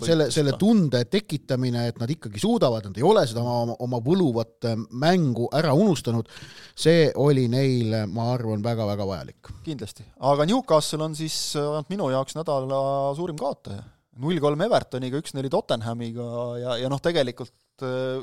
selle, 0.00 0.28
selle 0.34 0.54
tunde 0.60 1.02
tekitamine, 1.10 1.86
et 1.90 2.00
nad 2.00 2.10
ikkagi 2.12 2.42
suudavad, 2.42 2.90
nad 2.90 2.98
ei 3.00 3.06
ole 3.06 3.24
seda 3.30 3.44
oma, 3.44 3.76
oma 3.80 4.00
võluvat 4.04 4.68
äh, 4.70 4.76
mängu 5.02 5.48
ära 5.56 5.72
unustanud, 5.76 6.28
see 6.76 7.08
oli 7.20 7.46
neil, 7.52 7.94
ma 8.12 8.30
arvan, 8.34 8.64
väga-väga 8.64 9.08
vajalik. 9.08 9.54
kindlasti, 9.66 10.06
aga 10.32 10.48
Newcastle 10.50 11.06
on 11.06 11.16
siis 11.18 11.38
vähemalt 11.56 11.90
minu 11.92 12.10
jaoks 12.12 12.36
nädala 12.38 12.82
suurim 13.16 13.38
kaotaja. 13.40 13.82
null 14.20 14.42
kolm 14.42 14.60
Evertoniga, 14.66 15.22
üks-neli 15.22 15.48
Tottenhamiga 15.52 16.28
ja, 16.60 16.76
ja 16.84 16.92
noh, 16.92 17.00
tegelikult 17.00 17.88
äh, 17.88 18.20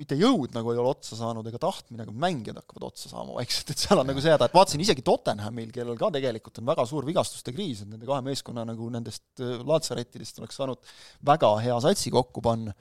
mitte 0.00 0.16
jõud 0.16 0.54
nagu 0.56 0.72
ei 0.72 0.78
ole 0.80 0.94
otsa 0.94 1.18
saanud 1.18 1.46
ega 1.50 1.60
tahtmine, 1.60 2.06
aga 2.06 2.14
mängijad 2.22 2.60
hakkavad 2.62 2.86
otsa 2.88 3.10
saama 3.10 3.34
vaikselt, 3.36 3.72
et 3.72 3.82
seal 3.82 3.98
on 3.98 4.06
ja. 4.06 4.12
nagu 4.12 4.22
see 4.24 4.32
häda, 4.32 4.48
et 4.48 4.56
vaatasin 4.56 4.84
isegi 4.84 5.04
Tottenhamil, 5.04 5.72
kellel 5.74 5.98
ka 6.00 6.08
tegelikult 6.14 6.62
on 6.62 6.70
väga 6.70 6.86
suur 6.88 7.08
vigastuste 7.08 7.52
kriis, 7.52 7.82
et 7.84 7.90
nende 7.90 8.08
kahe 8.08 8.24
meeskonna 8.24 8.64
nagu 8.68 8.88
nendest 8.92 9.42
äh, 9.44 9.58
laatsarettidest 9.68 10.40
oleks 10.40 10.56
saanud 10.60 10.94
väga 11.28 11.52
hea 11.66 11.76
satsi 11.84 12.12
kokku 12.14 12.42
panna, 12.44 12.74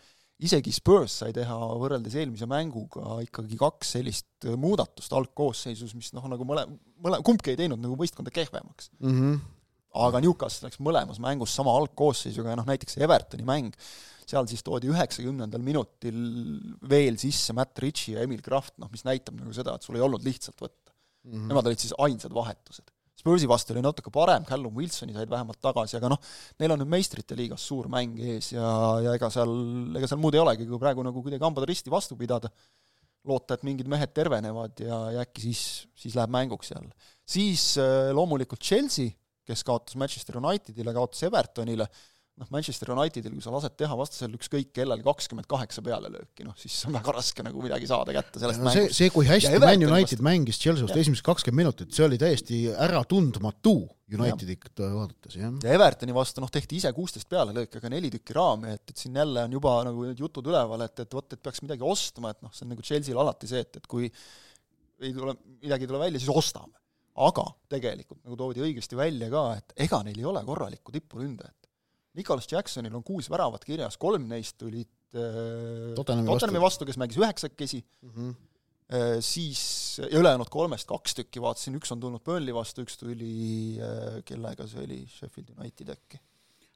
isegi 0.48 0.72
Spurs 0.72 1.18
sai 1.24 1.34
teha 1.36 1.58
võrreldes 1.82 2.16
eelmise 2.16 2.48
mänguga 2.48 3.18
ikkagi 3.26 3.60
kaks 3.60 3.96
sellist 3.98 4.48
äh, 4.48 4.56
muudatust 4.60 5.16
algkoosseisus, 5.20 5.96
mis 6.00 6.14
noh, 6.16 6.30
nagu 6.32 6.48
mõle, 6.48 6.64
mõle, 7.04 7.20
kumbki 7.28 7.52
ei 7.54 7.60
teinud 7.66 7.82
nagu 7.84 8.00
võistkonda 8.00 8.32
kehvemaks 8.32 8.94
mm. 9.02 9.18
-hmm. 9.18 9.42
aga 10.08 10.24
Newcastle 10.24 10.70
läks 10.70 10.80
mõlemas 10.80 11.20
mängus 11.20 11.56
sama 11.60 11.76
algkoosseisuga 11.82 12.56
ja 12.56 12.62
noh, 12.62 12.70
näiteks 12.70 12.96
Evertoni 13.04 13.44
mäng, 13.44 13.76
seal 14.30 14.48
siis 14.50 14.62
toodi 14.66 14.92
üheksakümnendal 14.92 15.64
minutil 15.66 16.20
veel 16.90 17.18
sisse 17.22 17.56
Matt 17.58 17.82
Ritchie 17.82 18.18
ja 18.18 18.26
Emil 18.28 18.44
Kraft, 18.46 18.76
noh 18.82 18.92
mis 18.94 19.06
näitab 19.08 19.38
nagu 19.40 19.54
seda, 19.56 19.76
et 19.76 19.86
sul 19.86 19.98
ei 19.98 20.06
olnud 20.06 20.24
lihtsalt 20.26 20.60
võtta 20.62 20.94
mm. 20.94 21.34
-hmm. 21.34 21.52
Nemad 21.52 21.70
olid 21.70 21.82
siis 21.82 21.94
ainsad 21.98 22.34
vahetused. 22.36 22.92
Spursi 23.20 23.50
vastu 23.52 23.74
oli 23.74 23.82
natuke 23.84 24.12
parem, 24.16 24.46
Callum 24.48 24.78
Wilsoni 24.80 25.14
said 25.14 25.30
vähemalt 25.30 25.60
tagasi, 25.60 25.98
aga 25.98 26.14
noh, 26.14 26.20
neil 26.62 26.72
on 26.72 26.80
nüüd 26.80 26.92
meistrite 26.94 27.36
liigas 27.36 27.66
suur 27.68 27.90
mäng 27.92 28.16
ees 28.24 28.54
ja, 28.54 28.70
ja 29.04 29.16
ega 29.18 29.28
seal, 29.34 29.52
ega 30.00 30.08
seal 30.08 30.22
muud 30.24 30.38
ei 30.38 30.40
olegi, 30.40 30.68
kui 30.70 30.80
praegu 30.80 31.04
nagu 31.04 31.24
kuidagi 31.26 31.44
hambad 31.44 31.68
risti 31.68 31.92
vastu 31.92 32.16
pidada, 32.16 32.48
loota, 33.28 33.58
et 33.58 33.66
mingid 33.68 33.90
mehed 33.92 34.14
tervenevad 34.16 34.80
ja, 34.86 35.00
ja 35.18 35.26
äkki 35.26 35.50
siis, 35.50 35.64
siis 36.00 36.16
läheb 36.16 36.32
mänguks 36.32 36.72
jälle. 36.72 37.12
siis 37.28 37.74
äh, 37.84 38.14
loomulikult 38.16 38.64
Chelsea, 38.64 39.12
kes 39.44 39.66
kaotas 39.68 40.00
Manchester 40.00 40.40
Unitedile, 40.40 40.96
kaotas 40.96 41.28
Evertonile, 41.28 41.90
noh, 42.40 42.48
Manchester 42.54 42.92
Unitedil, 42.94 43.34
kui 43.36 43.44
sa 43.44 43.52
lased 43.54 43.76
teha 43.80 43.96
vastasel 44.00 44.34
ükskõik 44.38 44.72
kellel 44.76 45.04
kakskümmend 45.04 45.48
kaheksa 45.50 45.84
pealelööki, 45.86 46.46
noh 46.48 46.56
siis 46.60 46.76
on 46.88 46.96
väga 46.96 47.14
raske 47.18 47.44
nagu 47.46 47.64
midagi 47.64 47.90
saada 47.90 48.16
kätte 48.16 48.42
sellest 48.42 48.62
no, 48.62 48.70
mängust. 48.70 48.96
see, 48.96 49.12
kui 49.14 49.28
hästi 49.28 49.60
Man 49.64 49.86
United 49.90 50.24
mängis 50.26 50.62
Chelsea 50.62 50.88
vastu 50.88 51.02
esimesed 51.02 51.26
kakskümmend 51.28 51.60
minutit, 51.66 51.92
see 51.96 52.06
oli 52.08 52.20
täiesti 52.22 52.62
äratundmatu 52.88 53.76
Unitedit 54.10 54.72
vaadates, 54.80 55.36
jah. 55.38 55.54
ja 55.62 55.76
Evertoni 55.76 56.16
vastu 56.16 56.42
noh, 56.42 56.50
tehti 56.54 56.80
ise 56.80 56.92
kuusteist 56.96 57.30
pealelööki, 57.30 57.78
aga 57.78 57.92
neli 57.94 58.10
tükki 58.16 58.34
raami, 58.38 58.74
et, 58.80 58.88
et 58.90 59.04
siin 59.04 59.20
jälle 59.20 59.46
on 59.46 59.54
juba 59.60 59.76
nagu 59.86 60.08
need 60.08 60.24
jutud 60.24 60.50
üleval, 60.50 60.88
et, 60.88 61.04
et 61.04 61.14
vot, 61.14 61.36
et 61.36 61.44
peaks 61.44 61.62
midagi 61.66 61.86
ostma, 61.86 62.34
et 62.34 62.42
noh, 62.46 62.54
see 62.56 62.66
on 62.66 62.74
nagu 62.74 62.86
Chelsea'l 62.86 63.22
alati 63.22 63.52
see, 63.52 63.62
et, 63.68 63.82
et 63.82 63.90
kui 63.90 64.10
ei 64.10 65.14
tule, 65.14 65.36
midagi 65.62 65.86
ei 65.86 65.92
tule 65.92 66.02
välja, 66.02 66.24
siis 66.24 66.34
ostame. 66.34 66.74
aga 67.20 67.46
tegelikult, 67.70 68.24
nagu 68.24 68.38
toodi 68.40 68.64
õigesti 68.64 68.98
välja 68.98 69.30
ka, 69.30 69.46
et 69.60 69.78
ega 69.86 70.02
neil 70.08 70.18
ei 70.24 70.28
ole 70.32 70.42
korralikku 70.48 70.96
tippuründajat 70.96 71.59
Nicolas 72.20 72.50
Jacksonil 72.52 72.96
on 72.96 73.06
kuus 73.06 73.30
väravat 73.32 73.66
kirjas, 73.68 73.98
kolm 74.02 74.28
neist 74.32 74.58
tulid 74.62 74.90
äh, 75.16 75.94
Tottenhami 75.98 76.30
vastu, 76.30 76.62
vastu, 76.64 76.90
kes 76.90 77.00
mängis 77.02 77.20
üheksakesi 77.20 77.82
mm, 77.82 78.14
-hmm. 78.16 79.22
siis, 79.26 79.62
ja 80.02 80.20
ülejäänud 80.20 80.50
kolmest 80.50 80.88
kaks 80.90 81.16
tükki 81.22 81.42
vaatasin, 81.42 81.78
üks 81.80 81.94
on 81.94 82.02
tulnud 82.02 82.24
Burnley 82.26 82.56
vastu, 82.56 82.86
üks 82.88 82.98
tuli 83.00 83.78
äh,, 83.78 84.20
kellega 84.26 84.68
see 84.68 84.84
oli, 84.86 85.04
Sheffield 85.08 85.56
United 85.58 85.96
äkki 85.96 86.22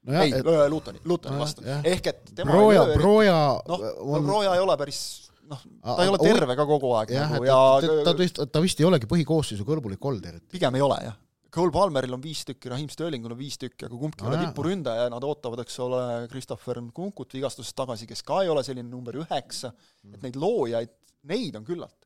no. 0.03 0.21
ei 0.21 0.33
et..., 0.37 0.45
Lutoni, 0.69 1.01
Lutoni 1.05 1.37
no, 1.37 1.43
vastu. 1.43 1.65
ehk 1.83 2.09
et 2.11 2.23
tema 2.35 2.51
Broja, 2.51 2.87
Broja 2.97 3.37
noh 3.67 3.85
on..., 3.99 4.17
no 4.17 4.23
Broja 4.27 4.55
ei 4.57 4.63
ole 4.63 4.77
päris 4.79 5.01
noh, 5.49 5.65
ta 5.83 5.99
ei 6.03 6.11
ole 6.11 6.21
terve 6.21 6.57
ka 6.59 6.65
kogu 6.67 6.93
aeg 6.99 7.13
jah, 7.15 7.31
nagu 7.31 7.47
ja 7.47 7.59
ta, 7.83 7.89
ta, 7.89 8.05
ta 8.11 8.15
vist, 8.19 8.41
ta 8.51 8.63
vist 8.63 8.81
ei 8.81 8.87
olegi 8.87 9.09
põhikoosseisu 9.09 9.67
kõlbulik 9.67 10.09
olnud 10.09 10.25
eriti. 10.31 10.47
pigem 10.57 10.79
ei 10.79 10.85
ole 10.85 10.99
jah 11.07 11.19
Cole 11.53 11.69
Palmeril 11.73 12.15
on 12.15 12.21
viis 12.23 12.41
tükki, 12.47 12.71
Raheem 12.71 12.89
Sterlingul 12.89 13.35
on 13.35 13.37
viis 13.37 13.59
tükki, 13.61 13.85
aga 13.85 13.97
kumbki 13.97 14.25
ei 14.25 14.29
ole 14.31 14.39
tipuründaja 14.41 15.05
ja 15.05 15.09
nad 15.13 15.25
ootavad, 15.27 15.61
eks 15.61 15.75
ole, 15.85 15.99
Christopher 16.31 16.79
Nkunkut 16.81 17.35
vigastusest 17.37 17.75
tagasi, 17.77 18.07
kes 18.09 18.23
ka 18.25 18.39
ei 18.41 18.49
ole 18.49 18.63
selline 18.65 18.89
number 18.89 19.19
üheksa, 19.21 19.69
et 20.09 20.23
neid 20.25 20.39
loojaid, 20.41 20.95
neid 21.29 21.59
on 21.59 21.67
küllalt. 21.67 21.99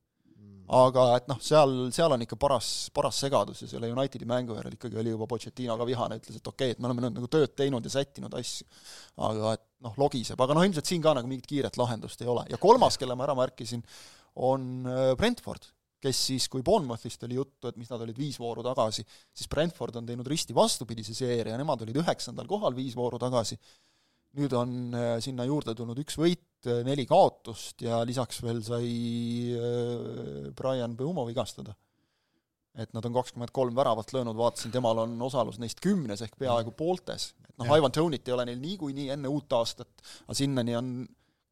aga 0.68 1.04
et 1.16 1.30
noh, 1.32 1.38
seal, 1.40 1.78
seal 1.96 2.12
on 2.12 2.26
ikka 2.26 2.36
paras, 2.36 2.90
paras 2.92 3.22
segadus 3.24 3.62
ja 3.64 3.70
selle 3.72 3.88
Unitedi 3.88 4.26
mängu 4.28 4.58
järel 4.58 4.74
ikkagi 4.76 5.00
oli 5.00 5.14
juba 5.14 5.24
Pochettino 5.32 5.78
ka 5.80 5.88
vihane, 5.88 6.18
ütles, 6.20 6.42
et 6.42 6.50
okei 6.52 6.74
okay,, 6.74 6.76
et 6.76 6.82
me 6.84 6.90
oleme 6.90 7.06
nüüd 7.06 7.16
nagu 7.16 7.30
tööd 7.32 7.54
teinud 7.56 7.88
ja 7.88 7.94
sättinud 7.94 8.36
asju, 8.36 8.68
aga 9.30 9.54
et 9.56 9.64
noh, 9.88 9.96
logiseb, 10.04 10.44
aga 10.44 10.58
noh, 10.58 10.68
ilmselt 10.68 10.92
siin 10.92 11.06
ka 11.06 11.16
nagu 11.16 11.32
mingit 11.32 11.48
kiiret 11.48 11.80
lahendust 11.80 12.20
ei 12.20 12.28
ole. 12.28 12.44
ja 12.52 12.60
kolmas, 12.60 13.00
kelle 13.00 13.16
ma 13.16 13.24
ära 13.30 13.38
märkisin, 13.40 13.86
on 14.44 14.68
äh, 14.92 15.14
Brentford 15.16 15.72
kes 16.08 16.24
siis, 16.32 16.48
kui 16.52 16.64
Bournemouthist 16.66 17.24
oli 17.28 17.38
juttu, 17.38 17.70
et 17.70 17.78
mis 17.80 17.90
nad 17.92 18.02
olid 18.04 18.18
viis 18.18 18.40
vooru 18.42 18.64
tagasi, 18.66 19.06
siis 19.36 19.52
Brentford 19.52 20.00
on 20.00 20.08
teinud 20.08 20.28
risti 20.28 20.56
vastupidise 20.56 21.16
seeria, 21.18 21.58
nemad 21.60 21.84
olid 21.86 22.02
üheksandal 22.04 22.48
kohal 22.50 22.76
viis 22.78 22.96
vooru 22.98 23.20
tagasi, 23.22 23.60
nüüd 24.38 24.54
on 24.58 24.78
äh, 24.96 25.16
sinna 25.24 25.48
juurde 25.48 25.74
tulnud 25.78 25.98
üks 26.04 26.18
võit, 26.20 26.46
äh, 26.68 26.84
neli 26.86 27.08
kaotust 27.10 27.82
ja 27.86 28.02
lisaks 28.08 28.42
veel 28.44 28.62
sai 28.66 28.88
äh, 29.56 30.50
Brian 30.58 30.98
Beumo 30.98 31.28
vigastada. 31.28 31.76
et 32.78 32.92
nad 32.94 33.06
on 33.10 33.14
kakskümmend 33.16 33.50
kolm 33.50 33.74
väravat 33.74 34.12
löönud, 34.14 34.38
vaatasin, 34.38 34.70
temal 34.70 35.00
on 35.02 35.16
osalus 35.26 35.56
neist 35.58 35.80
kümnes 35.82 36.22
ehk 36.22 36.36
peaaegu 36.38 36.76
pooltes. 36.78 37.32
et 37.48 37.56
noh, 37.58 37.72
Ivan 37.74 37.92
Tonit 37.92 38.28
ei 38.28 38.36
ole 38.36 38.46
neil 38.46 38.60
niikuinii 38.62 39.10
enne 39.16 39.32
uut 39.34 39.54
aastat, 39.58 39.90
aga 40.28 40.36
sinnani 40.38 40.76
on 40.78 40.92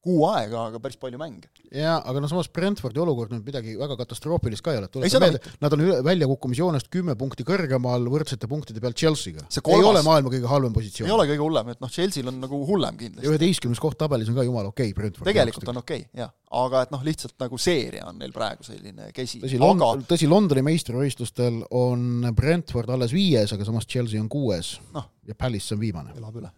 kuu 0.06 0.26
aega, 0.30 0.68
aga 0.70 0.80
päris 0.84 1.00
palju 1.02 1.20
mänge. 1.20 1.50
jaa, 1.74 1.98
aga 1.98 2.22
no 2.22 2.30
samas 2.30 2.50
Brentfordi 2.54 3.02
olukord 3.02 3.34
nüüd 3.34 3.46
midagi 3.48 3.76
väga 3.80 3.98
katastroofilist 4.04 4.64
ka 4.66 4.76
ei 4.76 4.82
ole, 4.82 4.90
Ei, 5.02 5.12
seda 5.12 5.24
meelde, 5.26 5.42
nad 5.64 5.76
on 5.76 5.84
väljakukkumisjoonest 6.06 6.90
kümme 6.94 7.16
punkti 7.20 7.46
kõrgemal 7.48 8.06
võrdsete 8.14 8.50
punktide 8.52 8.84
pealt 8.84 9.00
Chelsea'ga. 9.02 9.48
Ei 9.50 9.88
ole 9.90 10.04
maailma 10.06 10.32
kõige 10.34 10.50
halvem 10.52 10.74
ei 10.74 10.80
positsioon. 10.80 11.14
ole 11.18 11.28
kõige 11.32 11.42
hullem, 11.42 11.72
et 11.74 11.82
noh, 11.84 11.92
Chelsea'l 11.92 12.30
on 12.32 12.38
nagu 12.44 12.60
hullem 12.70 13.00
kindlasti. 13.00 13.30
üheteistkümnes 13.32 13.82
koht 13.82 13.98
tabelis 14.02 14.30
on 14.30 14.38
ka 14.38 14.46
jumala 14.46 14.72
okei 14.74 14.92
okay, 14.92 14.98
Brentfordi 15.00 15.32
tegelikult 15.32 15.74
on 15.74 15.82
okei 15.82 16.06
okay,, 16.06 16.22
jah. 16.22 16.34
aga 16.62 16.84
et 16.86 16.94
noh, 16.94 17.08
lihtsalt 17.08 17.36
nagu 17.42 17.60
seeria 17.62 18.06
on 18.12 18.22
neil 18.22 18.36
praegu 18.36 18.68
selline 18.68 19.10
kesi, 19.16 19.42
tõsi, 19.42 19.58
aga 19.58 19.72
Lond-, 19.72 20.06
tõsi, 20.12 20.30
Londoni 20.30 20.66
meistrivõistlustel 20.70 21.64
on 21.82 22.30
Brentford 22.38 22.94
alles 22.94 23.16
viies, 23.16 23.56
aga 23.56 23.66
samas 23.68 23.90
Chelsea 23.90 24.22
on 24.22 24.30
kuues 24.30 24.76
Noh. 24.94 25.10
ja 25.26 25.36
Palace 25.38 25.74
on 25.74 25.82
viimane. 25.82 26.14
elab 26.20 26.40
üle. 26.44 26.54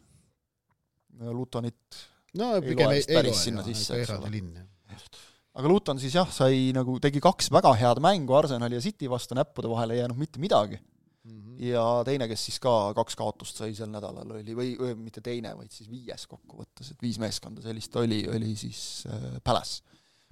Lutonit 1.33 1.97
no 2.41 2.51
pigem 2.65 2.93
ei, 2.95 3.05
ei 3.07 3.23
loe, 3.23 3.37
sinna 3.37 3.63
jaa, 3.63 3.71
sisse, 3.71 4.01
eks 4.01 4.13
ole. 4.17 4.43
jah. 4.91 5.07
aga 5.61 5.71
Luton 5.71 6.01
siis 6.01 6.17
jah, 6.17 6.29
sai 6.33 6.69
nagu, 6.75 6.99
tegi 7.03 7.21
kaks 7.23 7.51
väga 7.53 7.73
head 7.79 8.03
mängu 8.03 8.37
Arsenali 8.37 8.77
ja 8.77 8.83
City 8.83 9.09
vastu, 9.11 9.37
näppude 9.37 9.71
vahele 9.71 9.97
ei 9.97 10.03
jäänud 10.03 10.21
mitte 10.21 10.43
midagi. 10.43 10.79
Mhm. 11.27 11.57
ja 11.59 11.83
teine, 12.07 12.27
kes 12.31 12.45
siis 12.47 12.59
ka 12.63 12.71
kaks 12.95 13.17
kaotust 13.19 13.57
sai 13.59 13.73
sel 13.75 13.89
nädalal, 13.91 14.29
oli, 14.37 14.53
või, 14.55 14.69
või 14.79 14.93
mitte 15.09 15.19
teine, 15.25 15.51
vaid 15.57 15.73
siis 15.75 15.89
viies 15.91 16.23
kokkuvõttes, 16.29 16.93
et 16.93 17.03
viis 17.03 17.19
meeskonda 17.19 17.63
sellist 17.65 17.95
oli, 17.99 18.21
oli 18.31 18.53
siis 18.55 19.03
äh, 19.11 19.35
Palace. 19.43 19.83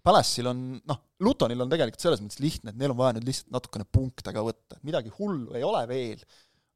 Palace'il 0.06 0.48
on, 0.48 0.62
noh, 0.86 1.02
Lutonil 1.26 1.66
on 1.66 1.72
tegelikult 1.72 2.04
selles 2.04 2.22
mõttes 2.22 2.40
lihtne, 2.40 2.72
et 2.72 2.80
neil 2.80 2.94
on 2.94 3.00
vaja 3.00 3.18
nüüd 3.18 3.28
lihtsalt 3.28 3.52
natukene 3.58 3.88
punkte 3.90 4.32
ka 4.36 4.44
võtta, 4.46 4.78
midagi 4.86 5.12
hullu 5.18 5.58
ei 5.58 5.66
ole 5.66 5.82
veel, 5.90 6.22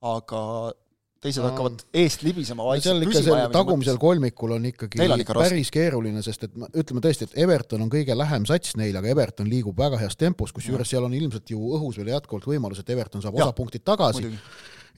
aga 0.09 0.41
teised 1.19 1.41
No. 1.43 1.49
hakkavad 1.49 1.81
eest 1.99 2.21
libisema 2.23 2.63
no 2.63 2.69
vaikselt 2.69 2.95
seal 2.95 3.03
ikka 3.07 3.21
seal 3.25 3.51
tagumisel 3.51 3.97
kolmikul 3.99 4.53
on 4.55 4.65
ikkagi 4.69 5.01
päris 5.27 5.71
keeruline, 5.75 6.21
sest 6.23 6.45
et 6.47 6.55
ütleme 6.79 7.03
tõesti, 7.03 7.27
et 7.27 7.37
Everton 7.43 7.83
on 7.83 7.91
kõige 7.91 8.15
lähem 8.15 8.45
sats 8.47 8.77
neile, 8.79 9.01
aga 9.01 9.11
Everton 9.11 9.49
liigub 9.51 9.77
väga 9.79 9.99
heas 9.99 10.15
tempos, 10.19 10.53
kusjuures 10.55 10.87
seal 10.89 11.03
on 11.03 11.13
ilmselt 11.17 11.51
ju 11.51 11.59
õhus 11.75 11.99
veel 11.99 12.13
jätkuvalt 12.13 12.47
võimalus, 12.47 12.79
et 12.79 12.89
Everton 12.95 13.21
saab 13.25 13.35
Jah, 13.39 13.49
osa 13.51 13.57
punktid 13.57 13.83
tagasi. 13.83 14.31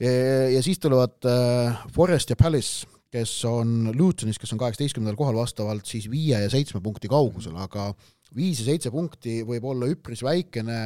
ja, 0.00 0.12
ja 0.54 0.62
siis 0.62 0.78
tulevad 0.82 1.18
äh, 1.26 1.82
Forest 1.94 2.30
ja 2.30 2.38
Palace, 2.38 2.86
kes 3.12 3.34
on 3.44 3.90
Lutonis, 3.98 4.38
kes 4.40 4.54
on 4.54 4.62
kaheksateistkümnendal 4.62 5.18
kohal 5.18 5.36
vastavalt 5.36 5.84
siis 5.90 6.06
viie 6.10 6.38
ja 6.46 6.48
seitsme 6.50 6.80
punkti 6.80 7.10
kaugusel, 7.12 7.58
aga 7.60 7.90
viis 8.36 8.60
ja 8.62 8.66
seitse 8.70 8.92
punkti 8.92 9.40
võib 9.46 9.64
olla 9.72 9.88
üpris 9.90 10.22
väikene 10.24 10.78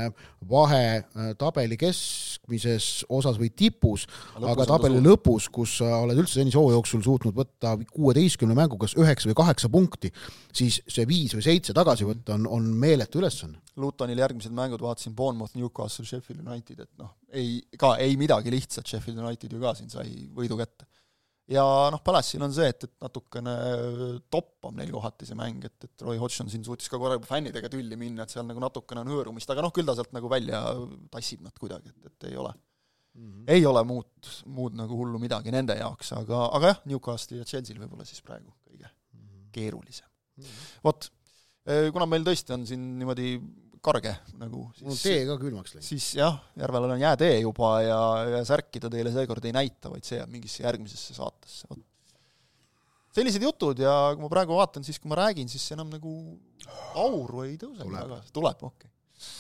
vahe 0.51 0.83
äh, 0.99 1.29
tabeli 1.39 1.79
keskmises 1.81 3.05
osas 3.13 3.39
või 3.41 3.51
tipus, 3.57 4.07
aga 4.39 4.67
tabeli 4.69 5.01
lõpus, 5.05 5.49
kus 5.53 5.79
sa 5.81 6.03
oled 6.05 6.19
üldse 6.23 6.41
senise 6.41 6.59
hooaja 6.61 6.79
jooksul 6.79 7.05
suutnud 7.07 7.37
võtta 7.37 7.77
kuueteistkümne 7.93 8.57
mängu 8.59 8.79
kas 8.81 8.97
üheksa 8.99 9.31
või 9.31 9.39
kaheksa 9.43 9.71
punkti, 9.73 10.13
siis 10.55 10.81
see 10.89 11.07
viis 11.09 11.37
või 11.37 11.47
seitse 11.47 11.77
tagasi 11.77 12.09
võtta 12.09 12.37
on, 12.37 12.49
on 12.59 12.69
meeletu 12.81 13.23
ülesanne. 13.23 13.63
Lutonil 13.77 14.19
järgmised 14.23 14.55
mängud, 14.57 14.81
vaatasin 14.81 15.15
Bournemouth, 15.17 15.57
Newcastle, 15.59 16.07
Sheffield 16.09 16.47
United, 16.47 16.81
et 16.87 16.93
noh, 17.03 17.13
ei, 17.37 17.61
ka 17.79 17.97
ei 18.01 18.17
midagi 18.17 18.53
lihtsat, 18.55 18.89
Sheffield 18.89 19.21
United 19.21 19.53
ju 19.53 19.61
ka 19.61 19.75
siin 19.77 19.93
sai 19.93 20.09
võidu 20.33 20.57
kätte. 20.61 20.89
Ja 21.51 21.65
noh, 21.93 22.03
Palace'il 22.05 22.43
on 22.43 22.55
see, 22.55 22.69
et, 22.73 22.87
et 22.89 22.95
natukene 23.05 23.55
toppab 24.33 24.75
neil 24.79 24.91
kohati 24.95 25.29
see 25.29 25.39
mäng, 25.39 25.65
et, 25.69 25.77
et 25.87 26.07
Roy 26.07 26.19
Hodgson 26.21 26.51
siin 26.51 26.65
suutis 26.67 26.91
ka 26.91 26.99
korra 27.01 27.19
fännidega 27.23 27.71
tülli 27.73 27.99
minna, 28.01 28.27
et 28.27 28.35
seal 28.35 28.47
nagu 28.49 28.63
natukene 28.63 29.05
on 29.05 29.13
hõõrumist, 29.15 29.51
aga 29.53 29.65
noh, 29.65 29.75
küll 29.75 29.87
ta 29.87 29.95
sealt 29.99 30.15
nagu 30.17 30.31
välja 30.33 30.63
tassib 31.13 31.45
nad 31.47 31.55
kuidagi, 31.59 31.93
et, 31.95 32.11
et 32.11 32.31
ei 32.33 32.39
ole 32.41 32.53
mm, 32.53 33.29
-hmm. 33.29 33.45
ei 33.55 33.67
ole 33.67 33.85
muud, 33.87 34.33
muud 34.59 34.79
nagu 34.79 34.99
hullu 35.03 35.21
midagi 35.23 35.55
nende 35.55 35.79
jaoks, 35.79 36.13
aga, 36.19 36.47
aga 36.59 36.73
jah, 36.73 36.83
Newcastle'i 36.93 37.43
ja 37.43 37.51
Chelsea'l 37.53 37.83
võib-olla 37.85 38.09
siis 38.09 38.23
praegu 38.27 38.51
kõige 38.67 38.91
keerulisem. 39.55 40.09
vot, 40.85 41.11
kuna 41.67 42.07
meil 42.11 42.27
tõesti 42.27 42.53
on 42.55 42.67
siin 42.67 42.91
niimoodi 42.99 43.37
karge 43.87 44.13
nagu, 44.41 44.67
mul 44.83 44.99
tee 44.99 45.21
ka 45.29 45.37
külmaks 45.41 45.77
läinud. 45.77 45.87
siis 45.87 46.09
jah, 46.19 46.39
Järvel 46.59 46.89
on 46.89 47.03
jäätee 47.03 47.37
juba 47.41 47.71
ja, 47.85 48.01
ja 48.37 48.41
särki 48.49 48.83
ta 48.83 48.91
teile 48.93 49.13
seekord 49.15 49.45
ei 49.47 49.55
näita, 49.57 49.93
vaid 49.93 50.07
see 50.07 50.19
jääb 50.19 50.33
mingisse 50.33 50.65
järgmisesse 50.65 51.17
saatesse, 51.17 51.69
vot. 51.71 51.83
sellised 53.17 53.47
jutud 53.47 53.81
ja 53.83 53.95
kui 54.15 54.25
ma 54.25 54.33
praegu 54.33 54.59
vaatan, 54.59 54.87
siis 54.87 54.99
kui 55.03 55.13
ma 55.13 55.21
räägin, 55.23 55.51
siis 55.53 55.67
enam 55.77 55.93
nagu 55.93 56.17
auru 56.99 57.45
ei 57.47 57.55
tõuse 57.61 57.85
Tuleb. 57.85 58.01
väga, 58.01 58.21
tuleb, 58.35 58.67
okei 58.71 58.91
okay. 58.91 59.31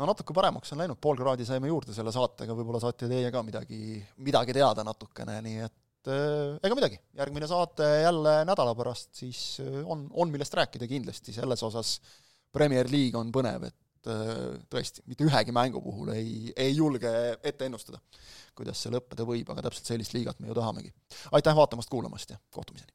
no 0.00 0.08
natuke 0.10 0.36
paremaks 0.36 0.72
on 0.74 0.82
läinud, 0.84 1.00
pool 1.02 1.20
kraadi 1.20 1.46
saime 1.48 1.70
juurde 1.70 1.96
selle 1.96 2.14
saatega, 2.14 2.56
võib-olla 2.56 2.80
saate 2.82 3.10
teie 3.10 3.30
ka 3.34 3.44
midagi, 3.46 4.00
midagi 4.24 4.56
teada 4.56 4.86
natukene, 4.86 5.36
nii 5.44 5.60
et 5.66 6.12
äh, 6.14 6.56
ega 6.64 6.78
midagi, 6.78 7.00
järgmine 7.20 7.50
saate 7.50 7.92
jälle 8.06 8.40
nädala 8.48 8.74
pärast, 8.78 9.12
siis 9.20 9.44
äh, 9.64 9.80
on, 9.84 10.08
on 10.10 10.32
millest 10.32 10.56
rääkida 10.56 10.88
kindlasti, 10.90 11.36
selles 11.36 11.68
osas 11.68 11.98
Premier 12.52 12.88
League 12.90 13.18
on 13.18 13.30
põnev, 13.34 13.68
et 13.68 13.89
äh, 14.08 14.32
tõesti, 14.72 15.04
mitte 15.10 15.26
ühegi 15.26 15.52
mängu 15.52 15.82
puhul 15.84 16.14
ei, 16.14 16.52
ei 16.56 16.72
julge 16.76 17.10
ette 17.42 17.68
ennustada, 17.68 18.00
kuidas 18.56 18.80
see 18.80 18.94
lõppeda 18.94 19.26
võib, 19.28 19.50
aga 19.52 19.68
täpselt 19.68 19.92
sellist 19.92 20.16
liigat 20.16 20.40
me 20.40 20.48
ju 20.48 20.56
tahamegi. 20.56 20.94
aitäh 21.32 21.56
vaatamast-kuulamast 21.56 22.36
ja 22.36 22.40
kohtumiseni! 22.50 22.94